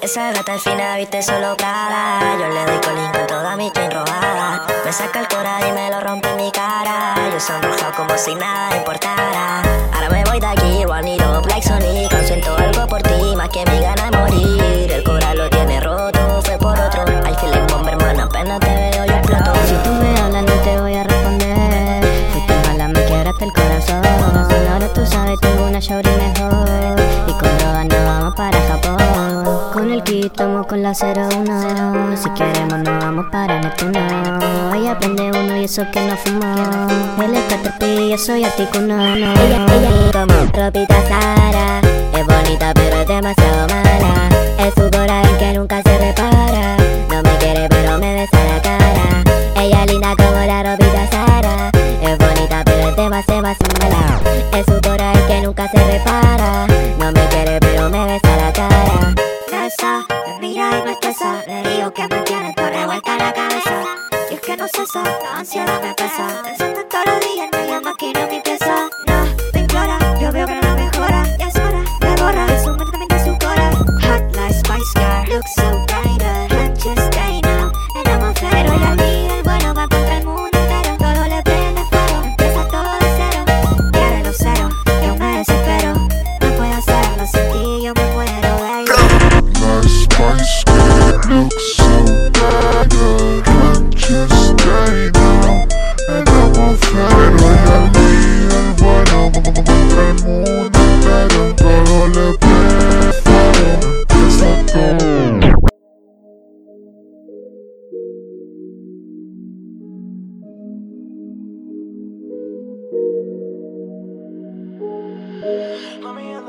Esa 0.00 0.32
gata 0.32 0.56
fina, 0.58 0.96
viste 0.96 1.22
solo 1.22 1.56
cara. 1.56 2.20
Yo 2.38 2.48
le 2.48 2.64
doy 2.64 2.80
colín 2.80 3.10
con 3.12 3.26
toda 3.26 3.56
mi 3.56 3.70
chain 3.72 3.90
robada. 3.90 4.64
Me 4.84 4.92
saca 4.92 5.20
el 5.20 5.28
coral 5.28 5.62
y 5.68 5.72
me 5.72 5.90
lo 5.90 6.00
rompe 6.00 6.30
en 6.30 6.36
mi 6.36 6.52
cara. 6.52 7.14
Yo 7.32 7.40
sonrojado 7.40 7.92
como 7.96 8.16
si 8.16 8.34
nada 8.34 8.76
importara. 8.76 9.62
Ahora 9.92 10.08
me 10.10 10.24
voy 10.24 10.38
de 10.38 10.46
aquí, 10.46 10.84
one 10.84 11.14
it 11.14 11.22
up 11.22 11.46
like 11.48 11.66
Sonic. 11.66 12.12
Siento 12.24 12.56
algo 12.56 12.86
por 12.86 13.02
ti, 13.02 13.34
más 13.36 13.48
que 13.48 13.64
me 13.66 13.80
gana 13.80 14.10
morir. 14.18 14.92
El 14.92 15.02
coral 15.02 15.36
lo 15.36 15.50
tiene 15.50 15.80
roto, 15.80 16.42
fue 16.44 16.56
por 16.58 16.78
otro. 16.78 17.02
I 17.02 17.34
feel 17.34 17.50
like 17.50 17.72
hermano, 17.90 18.22
apenas 18.22 18.60
te 18.60 18.66
veo 18.66 19.04
yo 19.04 19.14
exploto. 19.14 19.52
Si 19.66 19.74
tú 19.82 19.90
me 19.90 20.20
hablas, 20.20 20.44
no 20.44 20.52
te 20.62 20.80
voy 20.80 20.94
a 20.94 21.02
responder. 21.02 22.04
Fuiste 22.32 22.54
mala, 22.68 22.88
me 22.88 23.04
quebraste 23.04 23.44
el 23.44 23.52
corazón. 23.52 24.02
Ahora 24.72 24.92
tú 24.94 25.04
sabes, 25.04 25.40
tengo 25.40 25.64
una 25.64 25.80
shorty 25.80 26.17
City, 29.98 30.26
estamos 30.26 30.66
con 30.66 30.82
la 30.82 30.92
01. 30.92 32.16
Si 32.16 32.30
queremos, 32.30 32.78
nos 32.78 33.04
vamos 33.04 33.26
para 33.32 33.60
Neptuno. 33.60 33.98
Hoy 34.72 34.86
aprende 34.86 35.30
uno 35.30 35.56
y 35.56 35.64
eso 35.64 35.84
que 35.92 36.00
no 36.06 36.16
fumó. 36.16 36.54
Él 37.24 37.34
es 37.34 37.44
Caterpie, 37.44 38.10
yo 38.10 38.18
soy 38.18 38.44
Articuno. 38.44 38.96
No, 38.96 39.16
ella, 39.16 39.34
ella, 39.34 40.10
como 40.12 40.52
Tropita 40.52 40.94
Sara. 41.08 41.80
Es 42.14 42.26
bonita, 42.26 42.72
pero 42.74 43.00
es 43.00 43.08
demasiado 43.08 43.66
mala. 43.68 44.28
Es 44.58 44.74
sudor 44.74 45.08
el 45.10 45.36
que 45.38 45.52
nunca 45.54 45.82
se 45.82 45.98
repara. 45.98 46.76
No 47.10 47.22
me 47.22 47.36
quiere, 47.38 47.68
pero 47.68 47.98
me 47.98 48.14
besa 48.14 48.44
la 48.44 48.62
cara. 48.62 49.24
Ella 49.56 49.84
es 49.84 49.92
linda 49.92 50.14
como 50.16 50.46
la 50.46 50.62
ropita 50.62 51.10
Sara. 51.10 51.70
Es 52.02 52.18
bonita, 52.18 52.62
pero 52.64 52.88
es 52.88 52.96
demasiado 52.96 53.42
mala. 53.42 53.87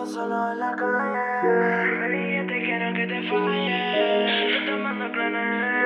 solo 0.10 0.51
en 0.51 0.60
la 0.60 0.76
calle. 0.76 1.99
Baby, 2.01 2.38
yo 2.38 2.47
te 2.47 2.64
quiero 2.64 2.93
que 2.93 3.07
te 3.07 3.30
falle. 3.30 4.47
Estoy 4.47 4.66
tomando 4.66 5.12
planes. 5.12 5.78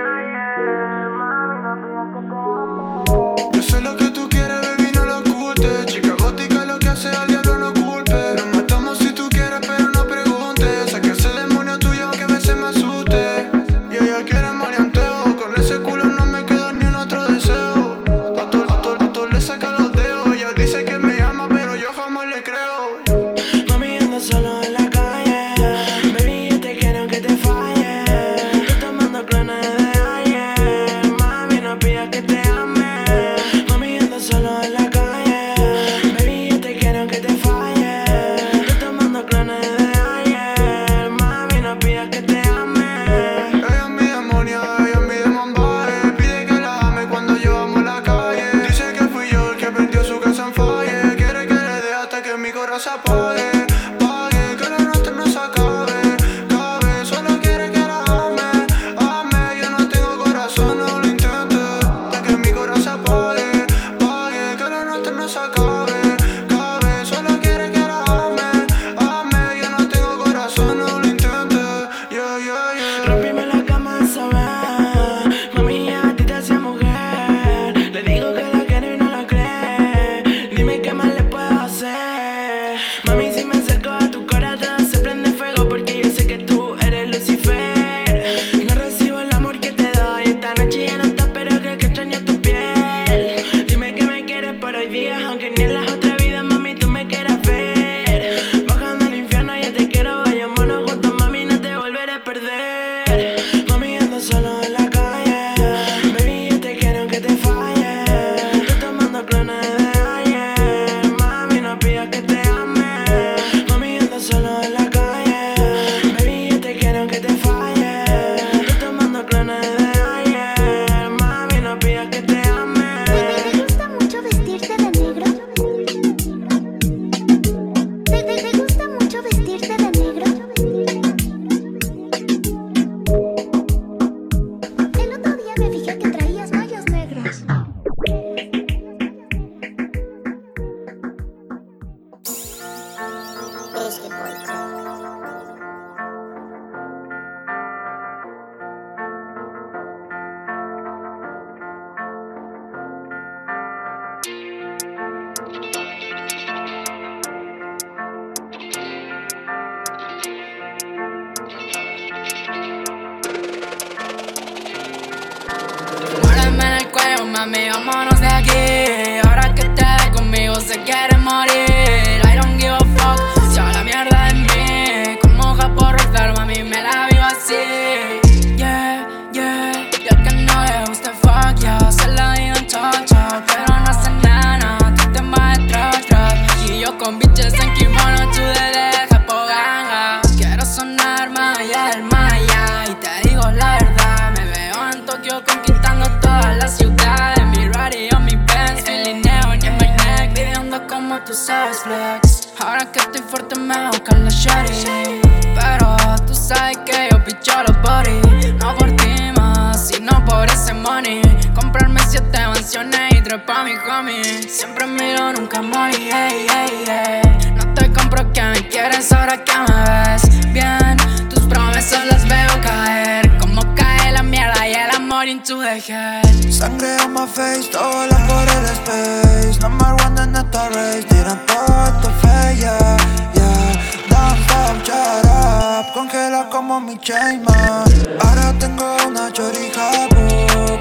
Head. 225.42 226.52
Sangre 226.52 226.98
on 227.04 227.14
my 227.14 227.26
face, 227.26 227.70
todo 227.70 228.06
la 228.08 228.18
por 228.28 228.48
el 228.48 228.66
space. 228.78 229.60
Number 229.62 229.96
one 230.06 230.20
en 230.22 230.36
esta 230.36 230.70
race, 230.70 231.04
tiran 231.06 231.40
todo 231.46 231.86
esto 231.86 232.10
fake, 232.22 232.60
yeah, 232.60 232.98
yeah. 233.34 233.74
Don't 234.10 234.38
stop, 234.46 234.84
shut 234.86 235.26
up, 235.26 235.94
congela 235.94 236.50
como 236.52 236.80
mi 236.80 236.98
chain, 236.98 237.44
man. 237.44 237.86
Ahora 238.20 238.54
tengo 238.60 238.96
una 239.08 239.32
chorija, 239.32 240.08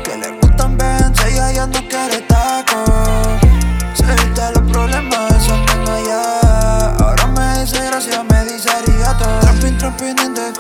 Que 0.05 0.17
le 0.19 0.39
gustan 0.41 0.77
Benz, 0.77 1.21
ella 1.25 1.53
ya 1.53 1.67
no 1.67 1.81
quiere 1.89 2.21
taco. 2.29 2.85
Se 3.95 4.05
evita 4.05 4.51
los 4.53 4.71
problemas, 4.71 5.31
esa 5.37 5.57
nena 5.57 6.01
ya 6.07 6.97
Ahora 6.99 7.27
me 7.29 7.61
dice 7.61 7.79
gracias, 7.87 8.25
me 8.25 8.45
dice 8.45 8.69
arigato. 8.71 9.25
Tramping, 9.41 9.79
tramping 9.79 10.19
in 10.19 10.35
the 10.35 10.53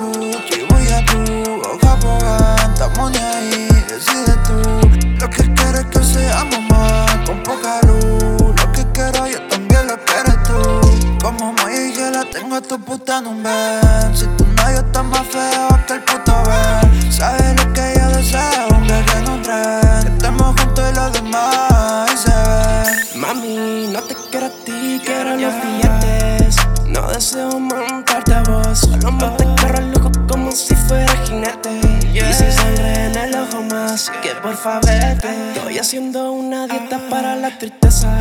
tu 12.73 12.79
puta 12.79 13.19
en 13.19 13.27
un 13.27 13.43
Ben 13.43 14.17
Si 14.17 14.25
tu 14.39 14.47
novio 14.47 14.79
está 14.79 15.03
más 15.03 15.27
feo 15.27 15.69
que 15.87 15.93
el 15.95 16.01
puto 16.05 16.33
Ben 16.47 17.13
Sabes 17.13 17.55
lo 17.57 17.73
que 17.75 17.95
yo 17.99 18.09
deseo, 18.17 18.69
un 18.71 18.87
viaje 18.87 19.19
en 19.19 19.29
un 19.29 19.43
tren 19.43 20.19
Que 20.19 20.29
juntos 20.29 20.85
y 20.91 20.95
los 20.95 21.13
demás 21.13 22.11
se 22.19 22.31
ven 22.31 23.21
Mami, 23.21 23.89
no 23.93 24.01
te 24.01 24.17
quiero 24.31 24.47
a 24.47 24.65
ti, 24.65 25.01
quiero 25.05 25.37
los 25.37 25.55
billetes. 25.63 26.57
No 26.89 27.07
deseo 27.13 27.61
montarte 27.61 28.35
a 28.35 28.43
vos, 28.43 28.79
solo 28.79 29.13
monte 29.13 29.45
corro 29.61 29.79
el 29.79 29.93
lujo 29.93 30.11
como 30.27 30.51
si 30.51 30.75
fuera 30.75 31.15
jinete. 31.25 31.79
Y 32.13 32.33
sin 32.33 32.51
sangre 32.51 33.07
en 33.07 33.17
el 33.17 33.35
ojo 33.37 33.63
más, 33.63 34.11
que 34.23 34.31
por 34.43 34.57
favor. 34.57 34.91
Estoy 34.91 35.79
haciendo 35.79 36.33
una 36.33 36.67
dieta 36.67 36.99
para 37.11 37.37
la 37.37 37.57
tristeza. 37.59 38.19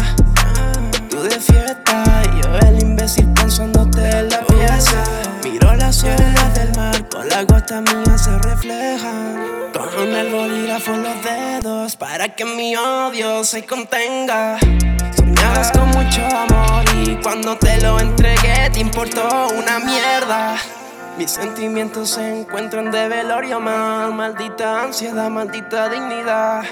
Tú 1.09 1.23
de 1.23 1.39
fiesta, 1.39 2.03
en 10.88 11.03
los 11.03 11.23
dedos, 11.23 11.95
para 11.95 12.29
que 12.29 12.43
mi 12.43 12.75
odio 12.75 13.43
se 13.43 13.65
contenga. 13.65 14.57
Soñabas 15.15 15.71
con 15.71 15.88
mucho 15.89 16.25
amor 16.25 16.84
y 17.05 17.15
cuando 17.17 17.55
te 17.57 17.79
lo 17.82 17.99
entregué 17.99 18.69
te 18.71 18.79
importó 18.79 19.49
una 19.55 19.79
mierda. 19.79 20.55
Mis 21.17 21.32
sentimientos 21.32 22.11
se 22.11 22.41
encuentran 22.41 22.89
de 22.89 23.07
velorio 23.09 23.59
mal, 23.59 24.13
maldita 24.13 24.82
ansiedad, 24.84 25.29
maldita 25.29 25.88
dignidad, 25.89 26.63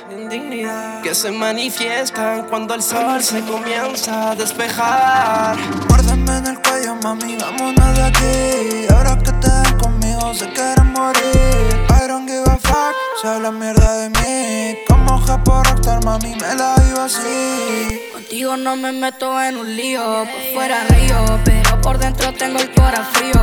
que 1.04 1.14
se 1.14 1.32
manifiestan 1.32 2.48
cuando 2.48 2.74
el 2.74 2.82
sol 2.82 3.22
se 3.22 3.42
comienza 3.42 4.32
a 4.32 4.36
despejar. 4.36 5.58
Muérdeme 5.88 6.38
en 6.38 6.48
el 6.48 6.60
cuello, 6.62 6.96
mami, 7.04 7.38
vámonos 7.38 7.96
de 7.96 8.04
aquí 8.04 8.94
Ahora 8.94 9.18
que 9.18 9.30
estás 9.30 9.74
conmigo 9.74 10.34
se 10.34 10.50
quieren 10.50 10.94
morir 10.94 11.70
I 11.90 12.08
don't 12.08 12.28
give 12.28 12.48
a 12.48 12.58
fuck, 12.58 12.96
se 13.22 13.28
habla 13.28 13.52
mierda 13.52 13.98
de 13.98 14.10
mí 14.10 14.80
Como 14.88 15.20
por 15.44 15.68
rockstar, 15.68 16.04
mami, 16.06 16.36
me 16.36 16.56
la 16.56 16.76
vivo 16.76 17.02
así 17.02 18.02
Contigo 18.14 18.58
no 18.58 18.76
me 18.76 18.92
meto 18.92 19.42
en 19.42 19.58
un 19.58 19.76
lío, 19.76 20.02
por 20.02 20.54
fuera 20.54 20.84
río, 20.90 21.40
pero 21.44 21.82
por 21.82 21.98
dentro 21.98 22.34
tengo 22.34 22.60
el 22.60 22.72
cora 22.72 23.04
frío. 23.04 23.39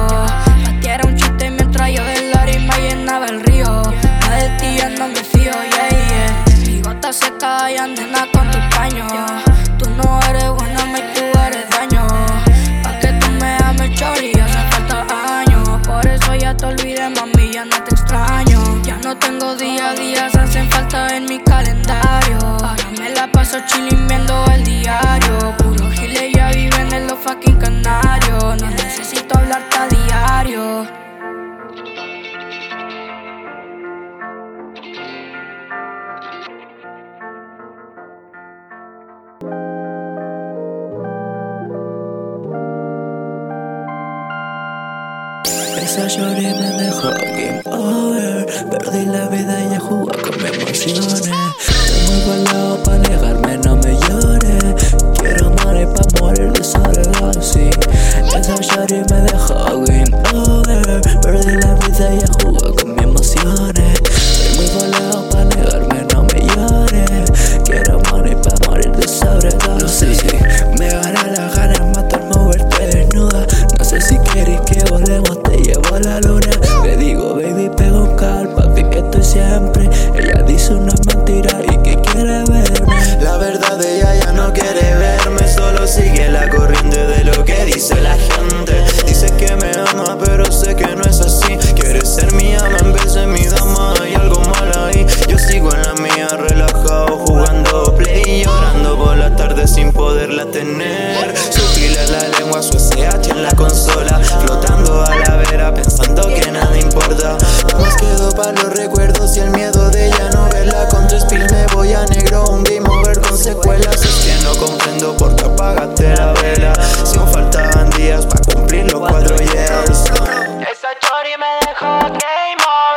Con 113.84 113.98
secuelas. 113.98 114.04
Es 114.04 114.24
que 114.24 114.44
no 114.44 114.54
comprendo 114.56 115.16
por 115.16 115.36
qué 115.36 115.44
apagaste 115.44 116.14
la 116.16 116.32
vela. 116.34 116.72
Si 117.04 117.18
aún 117.18 117.28
faltaban 117.32 117.90
días 117.90 118.26
para 118.26 118.42
cumplir 118.54 118.90
los 118.92 119.00
cuatro 119.00 119.36
years. 119.36 120.04
Esa 120.06 120.88
chori 121.00 121.34
me 121.38 121.66
dejó 121.66 121.98
game 122.00 122.62
over 122.64 122.96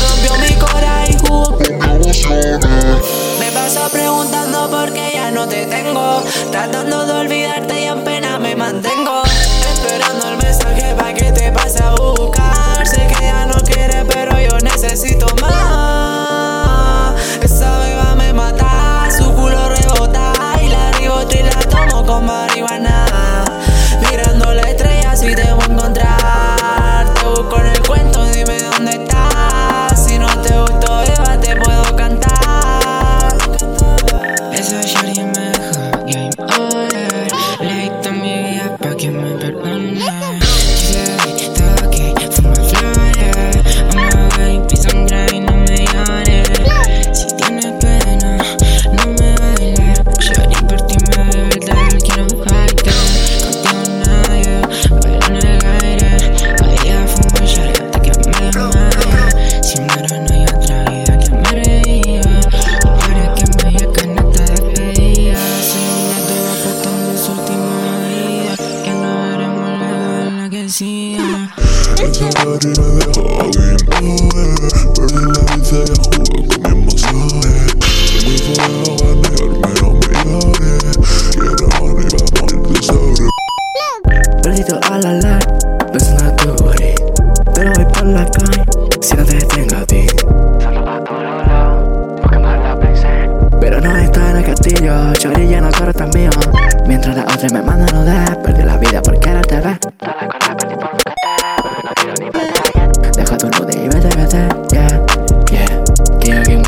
Rompió 0.00 0.36
mi 0.38 0.54
cora 0.58 1.04
y 1.08 1.16
jugó 1.18 1.58
Me 3.38 3.50
paso 3.52 3.88
preguntando 3.90 4.70
por 4.70 4.92
qué 4.92 5.12
ya 5.14 5.30
no 5.30 5.48
te 5.48 5.66
tengo 5.66 6.22
Tratando 6.50 6.97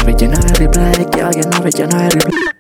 Que 0.01 0.11
alguien 0.13 0.31
me 0.31 0.33
rellena 0.33 0.41
el 0.41 0.55
replay, 0.57 1.07
que 1.11 1.23
alguien 1.23 1.49
me 1.51 1.59
rellena 1.59 2.07
el 2.07 2.11
replay 2.11 2.33
Tú 2.33 2.60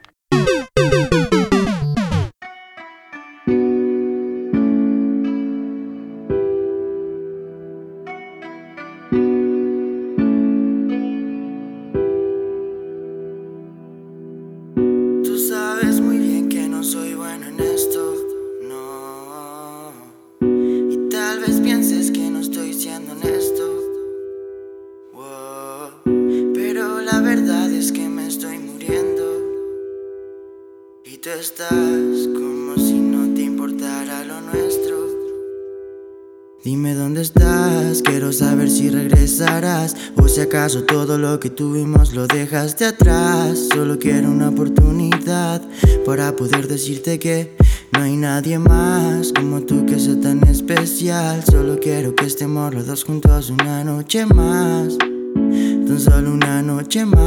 todo 40.68 41.16
lo 41.16 41.40
que 41.40 41.48
tuvimos 41.48 42.12
lo 42.12 42.26
dejaste 42.26 42.84
atrás. 42.84 43.68
Solo 43.72 43.98
quiero 43.98 44.30
una 44.30 44.50
oportunidad 44.50 45.62
para 46.04 46.36
poder 46.36 46.68
decirte 46.68 47.18
que 47.18 47.56
no 47.92 48.02
hay 48.02 48.14
nadie 48.18 48.58
más 48.58 49.32
como 49.32 49.62
tú 49.62 49.86
que 49.86 49.98
sea 49.98 50.20
tan 50.20 50.46
especial. 50.46 51.42
Solo 51.50 51.78
quiero 51.80 52.14
que 52.14 52.26
estemos 52.26 52.74
los 52.74 52.86
dos 52.86 53.04
juntos 53.04 53.48
una 53.48 53.82
noche 53.84 54.26
más, 54.26 54.98
tan 54.98 55.98
solo 55.98 56.30
una 56.30 56.61
noche 56.61 57.06
más. 57.06 57.22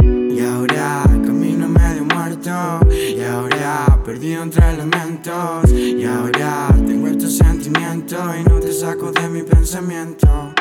Y 0.00 0.40
ahora 0.40 1.02
camino 1.26 1.68
medio 1.68 2.06
muerto 2.06 2.80
Y 2.90 3.20
ahora 3.22 4.00
perdido 4.04 4.42
entre 4.42 4.70
elementos 4.70 5.70
Y 5.70 6.04
ahora 6.04 6.68
tengo 6.86 7.06
estos 7.06 7.36
sentimientos 7.36 8.20
Y 8.38 8.48
no 8.48 8.58
te 8.60 8.72
saco 8.72 9.12
de 9.12 9.28
mi 9.28 9.42
pensamiento 9.42 10.53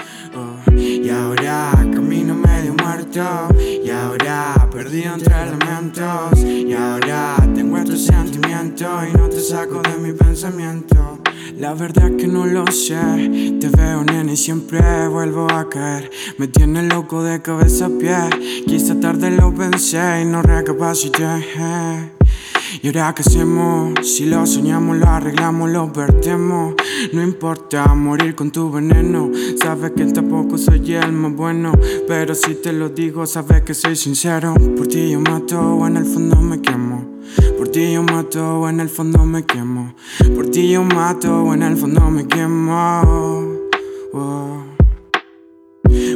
ahora 1.14 1.72
camino 1.93 2.36
medio 2.36 2.74
muerto 2.74 3.47
Y 3.57 3.89
ahora 3.89 4.68
perdido 4.72 5.14
entre 5.14 5.34
elementos 5.43 6.39
Y 6.43 6.74
ahora 6.74 7.36
tengo 7.55 7.78
estos 7.78 8.05
sentimientos 8.05 8.89
Y 9.07 9.18
no 9.18 9.30
te 9.30 9.39
saco 9.39 9.82
de 9.82 9.97
mi 9.97 10.14
pensamiento 10.14 11.20
La 11.57 11.74
verdad 11.74 12.11
que 12.18 12.28
no 12.28 12.45
lo 12.45 12.66
sé. 12.68 12.97
Te 13.59 13.70
veo, 13.70 14.03
nene, 14.03 14.34
y 14.34 14.38
siempre 14.38 15.07
vuelvo 15.07 15.49
a 15.49 15.70
caer. 15.70 16.09
Me 16.38 16.47
tiene 16.47 16.84
loco 16.84 17.24
de 17.24 17.41
cabeza 17.41 17.86
a 17.86 17.89
pie. 17.89 18.64
Quizá 18.66 18.99
tarde 18.99 19.32
lo 19.32 19.53
pensé 19.53 20.22
y 20.22 20.26
no 20.26 20.41
recapacité. 20.41 22.12
¿Y 22.82 22.88
ahora 22.88 23.13
qué 23.13 23.21
hacemos? 23.21 23.93
Si 24.01 24.26
lo 24.26 24.45
soñamos, 24.45 24.97
lo 24.97 25.07
arreglamos, 25.07 25.69
lo 25.69 25.91
perdemos. 25.91 26.74
No 27.13 27.21
importa 27.21 27.93
morir 27.93 28.36
con 28.36 28.51
tu 28.51 28.71
veneno. 28.71 29.32
Sabes 29.61 29.91
que 29.91 30.05
tampoco 30.05 30.57
soy 30.57 30.93
el 30.93 31.11
más 31.11 31.36
bueno. 31.36 31.74
Pero 32.07 32.34
si 32.34 32.55
te 32.55 32.74
lo 32.74 32.89
digo, 32.89 33.26
sabes 33.26 33.61
que 33.61 33.74
soy 33.74 33.95
sincero. 33.95 34.55
Por 34.76 34.88
ti 34.88 35.11
yo 35.11 35.19
mato 35.19 35.59
o 35.59 35.88
en 35.88 35.97
el 35.97 36.05
fondo 36.05 36.38
me 36.38 36.61
quemo. 36.61 37.05
Por 37.57 37.67
ti 37.69 37.93
yo 37.93 38.03
mato 38.03 38.61
o 38.61 38.69
en 38.69 38.80
el 38.80 38.89
fondo 38.89 39.24
me 39.26 39.43
quemo. 39.43 39.93
Por 40.36 40.49
ti 40.49 40.71
yo 40.71 40.84
mato 40.84 41.43
o 41.43 41.53
en 41.53 41.63
el 41.63 41.78
fondo 41.78 42.09
me 42.09 42.28
quemo. 42.28 43.61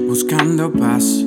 Buscando 0.08 0.72
paz 0.72 1.24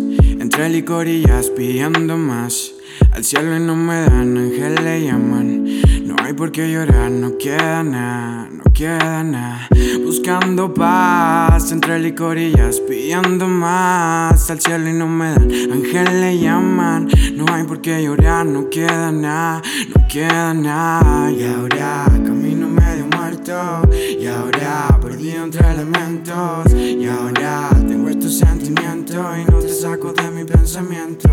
entre 0.61 0.75
licorillas, 0.75 1.49
pidiendo 1.49 2.19
más. 2.19 2.73
Al 3.13 3.25
cielo 3.25 3.57
y 3.57 3.61
no 3.61 3.75
me 3.77 4.03
dan, 4.03 4.37
ángeles 4.37 4.83
le 4.83 5.07
llaman. 5.07 5.65
No 6.05 6.17
hay 6.23 6.35
por 6.35 6.53
qué 6.53 6.71
llorar, 6.71 7.11
no 7.11 7.39
queda 7.39 7.83
nada, 7.83 8.47
no 8.51 8.65
queda 8.71 9.25
nada. 9.25 9.69
Buscando 10.05 10.75
paz 10.75 11.73
entre 11.73 11.99
licorillas, 11.99 12.79
pidiendo 12.81 13.49
más. 13.49 14.51
Al 14.51 14.61
cielo 14.61 14.91
y 14.91 14.93
no 14.93 15.09
me 15.09 15.31
dan, 15.31 15.51
ángeles 15.73 16.13
le 16.13 16.39
llaman. 16.39 17.09
No 17.37 17.47
hay 17.51 17.65
por 17.65 17.81
qué 17.81 18.03
llorar, 18.03 18.45
no 18.45 18.69
queda 18.69 19.11
nada, 19.11 19.63
no 19.97 20.09
queda 20.09 20.53
nada. 20.53 21.33
Y 21.33 21.43
ahora 21.43 22.05
camino 22.23 22.69
medio 22.69 23.07
muerto 23.17 23.83
Y 24.21 24.27
ahora 24.27 24.99
perdido 25.01 25.45
entre 25.45 25.71
elementos 25.71 26.73
Y 26.75 27.07
ahora 27.07 27.71
sentimientos 28.31 29.39
Y 29.39 29.51
no 29.51 29.59
te 29.59 29.69
saco 29.69 30.13
de 30.13 30.31
mi 30.31 30.45
pensamiento. 30.45 31.29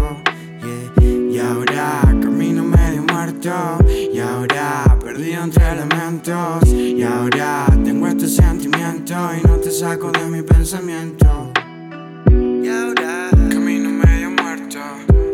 Y 0.97 1.39
ahora 1.39 2.01
camino 2.19 2.63
medio 2.63 3.03
muerto 3.03 3.51
Y 4.11 4.17
ahora 4.19 4.97
perdido 4.99 5.43
entre 5.43 5.71
elementos 5.71 6.67
Y 6.67 7.03
ahora 7.03 7.67
tengo 7.83 8.07
estos 8.07 8.35
sentimientos 8.35 9.17
Y 9.37 9.47
no 9.47 9.57
te 9.57 9.69
saco 9.69 10.11
de 10.11 10.25
mi 10.25 10.41
pensamiento 10.41 11.51
Y 12.63 12.67
ahora 12.67 13.29
Camino 13.51 13.89
medio 13.91 14.31
muerto. 14.31 14.79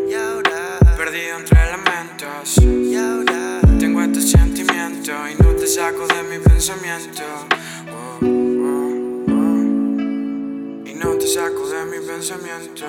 Y 0.10 0.14
ahora 0.14 0.80
Perdido 0.98 1.38
entre 1.40 1.58
elementos. 1.64 2.58
Y 2.58 2.96
ahora 2.96 3.62
Tengo 3.80 4.02
este 4.02 4.22
sentimiento 4.22 5.12
y 5.32 5.42
no 5.42 5.54
te 5.56 5.68
saco 5.68 6.06
de 6.08 6.24
mi 6.24 6.44
pensamiento. 6.44 7.24
No 11.04 11.18
te 11.18 11.28
saco 11.28 11.68
de 11.68 11.86
mi 11.86 12.00
pensamiento. 12.06 12.86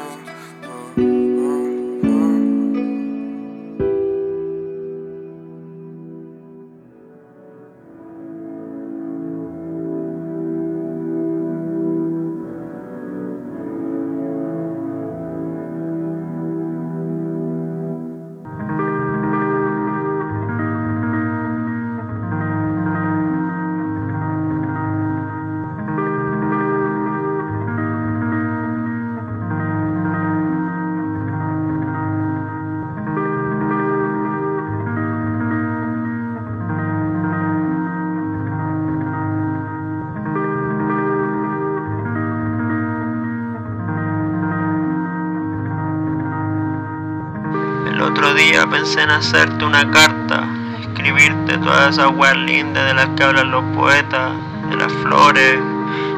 Pensé 48.85 49.01
en 49.01 49.12
hacerte 49.12 49.64
una 49.64 49.91
carta, 49.91 50.47
escribirte 50.78 51.57
todas 51.57 51.95
esas 51.95 52.11
weas 52.14 52.37
lindas 52.37 52.87
de 52.87 52.93
las 52.93 53.09
que 53.16 53.24
hablan 53.24 53.51
los 53.51 53.64
poetas, 53.74 54.32
de 54.68 54.76
las 54.76 54.93
flores, 54.93 55.59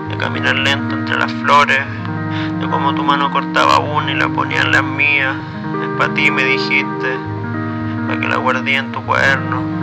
de 0.09 0.17
caminar 0.17 0.57
lento 0.57 0.97
entre 0.97 1.17
las 1.17 1.31
flores, 1.35 1.79
de 2.59 2.69
cómo 2.69 2.93
tu 2.93 3.05
mano 3.05 3.31
cortaba 3.31 3.79
una 3.79 4.11
y 4.11 4.17
la 4.17 4.29
ponía 4.29 4.63
en 4.63 4.73
las 4.73 4.83
mías. 4.83 5.37
Es 5.81 5.89
para 5.97 6.13
ti, 6.13 6.29
me 6.29 6.43
dijiste, 6.43 7.17
para 8.09 8.21
que 8.21 8.27
la 8.27 8.37
guardé 8.39 8.75
en 8.75 8.91
tu 8.91 9.01
cuaderno. 9.05 9.76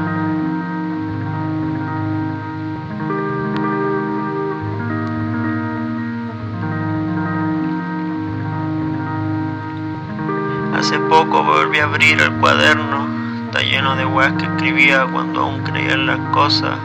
Hace 10.94 11.02
poco 11.06 11.44
volví 11.44 11.80
a 11.80 11.86
abrir 11.86 12.22
el 12.22 12.32
cuaderno. 12.34 13.08
Está 13.46 13.64
lleno 13.64 13.96
de 13.96 14.06
weas 14.06 14.34
que 14.34 14.46
escribía 14.46 15.08
cuando 15.12 15.40
aún 15.42 15.64
creía 15.64 15.94
en 15.94 16.06
las 16.06 16.20
cosas. 16.30 16.78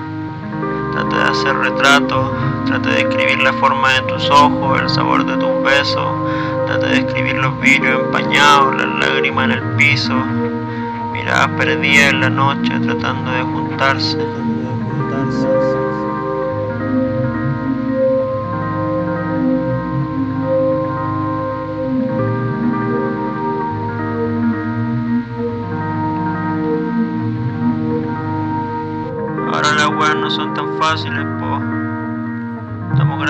Traté 0.92 1.14
de 1.14 1.24
hacer 1.24 1.54
retratos, 1.54 2.30
traté 2.64 2.88
de 2.88 3.00
escribir 3.00 3.38
la 3.42 3.52
forma 3.52 3.92
de 3.92 4.00
tus 4.00 4.30
ojos, 4.30 4.80
el 4.80 4.88
sabor 4.88 5.26
de 5.26 5.36
tus 5.36 5.62
besos, 5.62 6.08
traté 6.66 6.86
de 6.86 6.98
escribir 7.00 7.34
los 7.34 7.60
vidrios 7.60 8.00
empañados, 8.02 8.76
las 8.76 8.98
lágrimas 8.98 9.44
en 9.44 9.50
el 9.50 9.62
piso, 9.76 10.14
miradas 11.12 11.48
perdidas 11.58 12.10
en 12.10 12.20
la 12.22 12.30
noche 12.30 12.80
tratando 12.80 13.30
de 13.30 13.42
juntarse. 13.42 14.18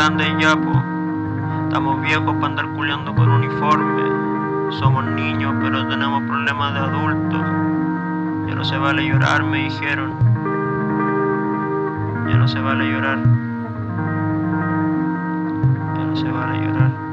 Grandes 0.09 0.39
ya. 0.41 0.57
Estamos 1.65 2.01
viejos 2.01 2.35
para 2.37 2.47
andar 2.47 2.67
culeando 2.69 3.15
con 3.15 3.29
uniforme. 3.29 4.73
Somos 4.79 5.05
niños, 5.05 5.55
pero 5.61 5.87
tenemos 5.87 6.23
problemas 6.23 6.73
de 6.73 6.81
adultos. 6.81 7.43
Ya 8.47 8.55
no 8.55 8.65
se 8.65 8.79
vale 8.79 9.07
llorar, 9.07 9.45
me 9.45 9.65
dijeron. 9.65 10.15
Ya 12.27 12.39
no 12.39 12.49
se 12.49 12.59
vale 12.59 12.91
llorar. 12.91 13.19
Ya 15.99 16.05
no 16.07 16.17
se 16.17 16.31
vale 16.31 16.59
llorar. 16.67 17.08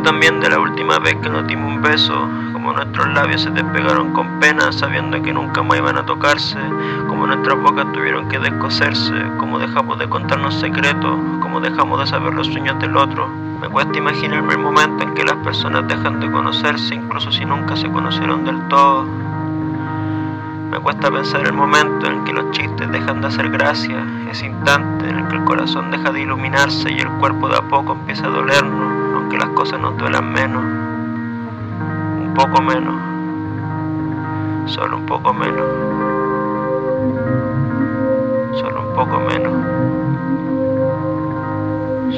También 0.00 0.40
de 0.40 0.48
la 0.48 0.58
última 0.58 0.98
vez 0.98 1.16
que 1.16 1.28
nos 1.28 1.46
dimos 1.46 1.74
un 1.74 1.82
beso, 1.82 2.14
como 2.52 2.72
nuestros 2.72 3.08
labios 3.08 3.42
se 3.42 3.50
despegaron 3.50 4.12
con 4.12 4.40
pena, 4.40 4.72
sabiendo 4.72 5.20
que 5.20 5.32
nunca 5.32 5.62
más 5.62 5.78
iban 5.78 5.98
a 5.98 6.06
tocarse, 6.06 6.58
como 7.08 7.26
nuestras 7.26 7.60
bocas 7.60 7.92
tuvieron 7.92 8.28
que 8.28 8.38
descoserse, 8.38 9.12
como 9.38 9.58
dejamos 9.58 9.98
de 9.98 10.08
contarnos 10.08 10.54
secretos, 10.54 11.18
como 11.40 11.60
dejamos 11.60 12.00
de 12.00 12.06
saber 12.06 12.32
los 12.34 12.46
sueños 12.46 12.78
del 12.78 12.96
otro. 12.96 13.28
Me 13.60 13.68
cuesta 13.68 13.98
imaginarme 13.98 14.54
el 14.54 14.60
momento 14.60 15.04
en 15.04 15.14
que 15.14 15.24
las 15.24 15.36
personas 15.36 15.86
dejan 15.86 16.20
de 16.20 16.30
conocerse, 16.30 16.94
incluso 16.94 17.30
si 17.30 17.44
nunca 17.44 17.76
se 17.76 17.90
conocieron 17.90 18.44
del 18.44 18.66
todo. 18.68 19.06
Me 20.70 20.78
cuesta 20.80 21.10
pensar 21.10 21.46
el 21.46 21.52
momento 21.52 22.06
en 22.06 22.24
que 22.24 22.32
los 22.32 22.50
chistes 22.52 22.90
dejan 22.90 23.20
de 23.20 23.26
hacer 23.26 23.50
gracia, 23.50 24.06
ese 24.30 24.46
instante 24.46 25.06
en 25.06 25.18
el 25.18 25.28
que 25.28 25.36
el 25.36 25.44
corazón 25.44 25.90
deja 25.90 26.10
de 26.10 26.22
iluminarse 26.22 26.90
y 26.90 26.98
el 26.98 27.10
cuerpo 27.18 27.48
de 27.48 27.56
a 27.56 27.62
poco 27.62 27.92
empieza 27.92 28.26
a 28.26 28.30
dolernos, 28.30 28.91
aunque 29.32 29.46
las 29.46 29.54
cosas 29.54 29.80
nos 29.80 29.96
duelan 29.96 30.32
menos. 30.32 30.62
Un 30.62 32.34
poco 32.34 32.62
menos. 32.62 32.94
Solo 34.70 34.96
un 34.98 35.06
poco 35.06 35.32
menos. 35.32 35.66
Solo 38.60 38.82
un 38.82 38.94
poco 38.94 39.20
menos. 39.20 39.52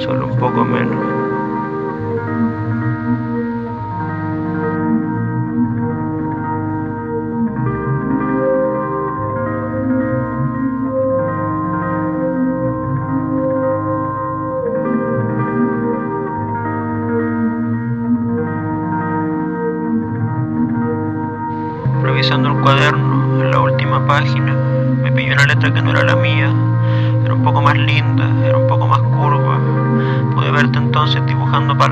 Solo 0.04 0.26
un 0.26 0.36
poco 0.38 0.64
menos. 0.64 1.24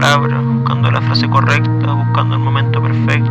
Palabras, 0.02 0.44
buscando 0.44 0.90
la 0.90 1.00
frase 1.00 1.30
correcta, 1.30 1.92
buscando 1.92 2.34
el 2.34 2.40
momento 2.40 2.82
perfecto. 2.82 3.21